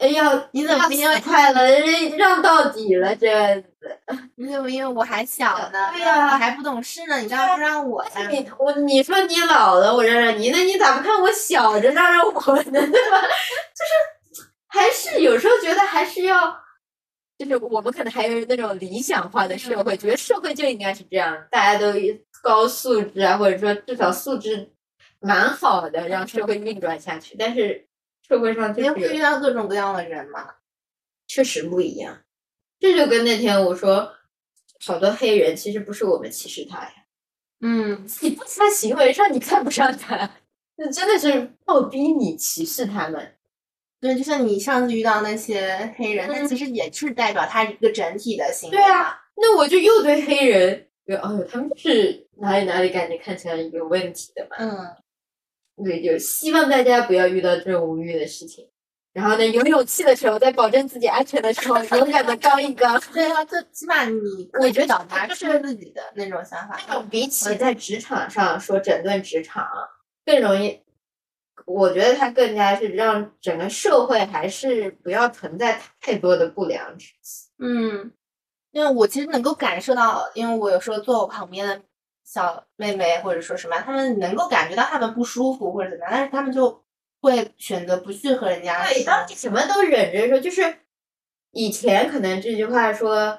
[0.01, 1.61] 哎呀你怎么要因为死快了
[2.17, 3.67] 让到底了这样子。
[4.35, 5.91] 你怎么因为我还小呢？
[5.93, 8.27] 对呀我还不懂事呢，你干嘛不让我呀？
[8.29, 12.63] 你我你说你老了，我让让你，那你咋不看我小着让让我呢？
[12.71, 13.21] 对吧？
[13.75, 16.55] 就是还是有时候觉得还是要，
[17.37, 21.93] 就是我们可能还有那种理想化的社会，觉得社会就应该是这样，大家都
[22.41, 24.71] 高素质啊，或者说至少素质
[25.19, 27.35] 蛮好的，让社会运转下去。
[27.37, 27.87] 但是
[28.31, 30.47] 社会上就也会遇到各种各样的人嘛。
[31.27, 32.17] 确实不一样。
[32.79, 34.09] 这就跟那天我说，
[34.85, 36.93] 好多黑人其实不是我们歧视他呀。
[37.59, 40.29] 嗯，你不他行为上你看不上他，
[40.77, 43.35] 那真的是倒逼你歧视他们。
[43.99, 48.77] 对，就像你上次遇到那些黑人，他嗯其实也是代表他一个整体的行为。
[48.77, 54.55] 对啊，那我就又对黑人，觉得哦，他们是哪里哪里感觉看起来有问题的嘛。
[54.57, 54.95] 嗯，
[55.83, 58.67] 对，就希望大家不要遇到这种无语的事情。
[59.13, 62.97] 然后呢，有勇气的时候，在保证自己安全的时候，勇敢的刚一刚。
[63.13, 66.79] 对啊，最起码你我觉得表达就出自己的那种想法。
[66.87, 69.67] 那种比起在职场上说整顿职场，
[70.25, 70.79] 更容易，
[71.65, 77.49] 我觉得它更加是让整个社会还是不要存在太多的不良之气。
[77.59, 78.13] 嗯，
[78.71, 81.81] 因为我其实能够感受到，因为我有时候坐我旁边的
[82.33, 86.81] 小妹妹或者说什么，他们能够感觉到他们不舒服或者怎么样，但是他们就
[87.19, 89.05] 会选择不去和人家对，说。
[89.05, 90.77] 当你什么都忍着说，就是
[91.51, 93.37] 以前可能这句话说，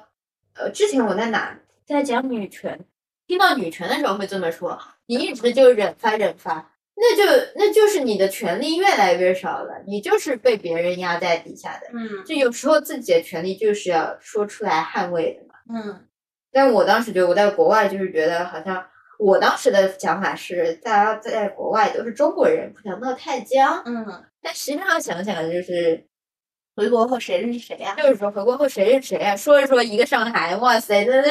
[0.53, 2.79] 呃，之前我在哪在讲女权，
[3.25, 7.23] 听到女权的时候会这么说，你一直就忍发忍发，那就
[7.55, 11.87] 那就是你的权利越来越少了，你就是被别人压在底下的。
[11.95, 15.55] 嗯就有时候自己的权利就是要说出来捍卫的嘛。
[15.73, 16.07] 嗯
[16.53, 18.85] 但我当时觉得我在国外就是觉得好像。
[19.19, 23.81] 我当时的想法是，大家在国外都是中国人，不想闹太僵。
[23.85, 24.05] 嗯，
[24.41, 26.03] 但实际上想想，就是
[26.75, 29.33] 回国后谁认识谁呀、就是说回国后谁认谁啊？
[29.35, 31.29] 说着说一个上海，哇塞，那那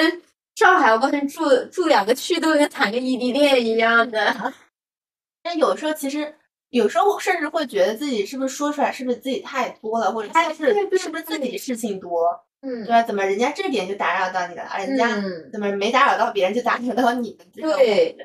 [0.55, 4.55] 上海我告诉你住住两个区都跟谈个异地恋一样的。
[5.43, 6.35] 但有时候其实，
[6.73, 12.29] 有时候甚至会觉得自己是不是说出来是不是自己太多了，或者哎是是不是自己事情多，
[12.63, 13.03] 嗯对吧？
[13.03, 17.45] 怎么人家这点就打扰到你了，人家嗯，怎么没打扰到别人就打扰到你了？
[17.77, 18.17] 对。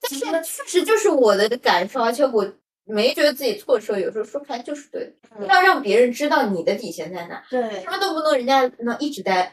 [0.00, 2.48] 但是确实就是我的感受，而且我
[2.84, 5.12] 没觉得自己错的时候，有时候说出来就是对
[5.48, 9.52] 要让别人知道你的底线在哪，对什么都不能人家能一直在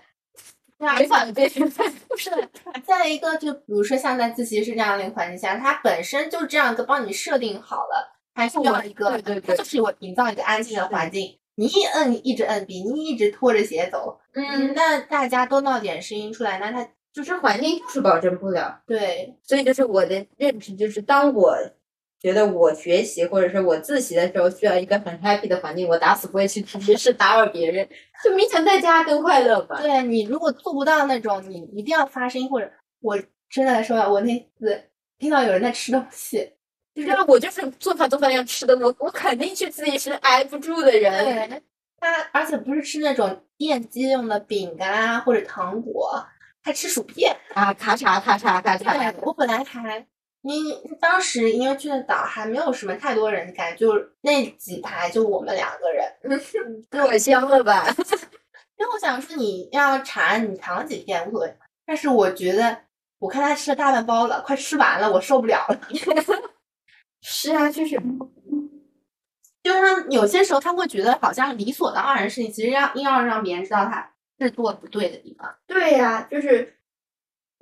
[0.78, 2.30] 对啊违反别人 在不是
[2.86, 11.40] 再一个，就比如说像在自习室这样的一个环境下，它本身就这样一个帮你设定好了，它需要一个，对对对就是我营造一个安静的环境。
[11.56, 18.82] 你一摁一直摁笔，你一直拖着鞋走，嗯，那大家都闹点声音出来，那他就是环境就是保证不了。
[18.86, 21.56] 对，所以就是我的认知，就是当我
[22.20, 27.88] 觉得我学习或者是我自习的时候，需要一个很 happy 的环境，我打死不会去直接是打扰别人，
[28.22, 29.80] 就勉强在家更快乐吧。
[29.82, 32.70] 对你如果做不到那种，你一定要发声音，或者
[33.00, 33.18] 我
[33.50, 34.84] 真的说，我那次
[35.18, 36.52] 听到有人在吃东西，
[36.96, 41.62] 就是我就是做饭做饭要吃的，我我肯定去自己是挨不住的人。
[42.00, 46.26] 他而且不是吃那种电击用的饼干啊或者糖果，
[46.64, 47.36] 他吃薯片。
[47.54, 50.06] 啊，咔嚓咔嚓咔嚓，我本来还，
[50.41, 56.06] 因为当时因为去的早还没有什么太多人，感觉就那几排就我们两个人。
[56.89, 57.86] 可香了吧？
[58.78, 61.58] 因为我想说你要馋，你尝几片无所谓。
[61.86, 62.78] 但是我觉得，
[63.20, 65.80] 我看他吃了大半包了，快吃完了，我受不了了。
[67.28, 67.96] 是啊，就是
[69.64, 75.56] 就是他有些时候他会觉得好像理所当然的事情，其实要硬要让别人知道他是做不对的地方。
[75.66, 76.78] 对呀、就是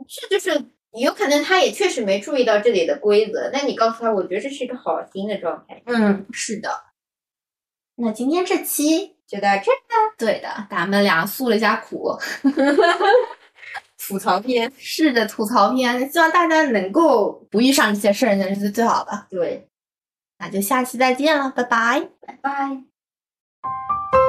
[0.06, 0.66] 这就是
[1.00, 6.70] 有可能他也确实没注意到这里的规则，那你告诉他，我觉得这是一个好心的状态，嗯，是的。
[7.96, 9.78] 那今天这期就到这儿
[10.18, 12.18] 对的，咱们俩诉了一下苦，
[14.08, 14.72] 吐槽篇。
[14.78, 19.28] 是的，吐槽篇，希望大家能够不遇上这些事儿，那是最好的。
[19.30, 19.68] 对，
[20.40, 22.08] 那就下期再见了，拜拜。
[22.26, 22.70] 拜拜。
[23.62, 24.23] 拜。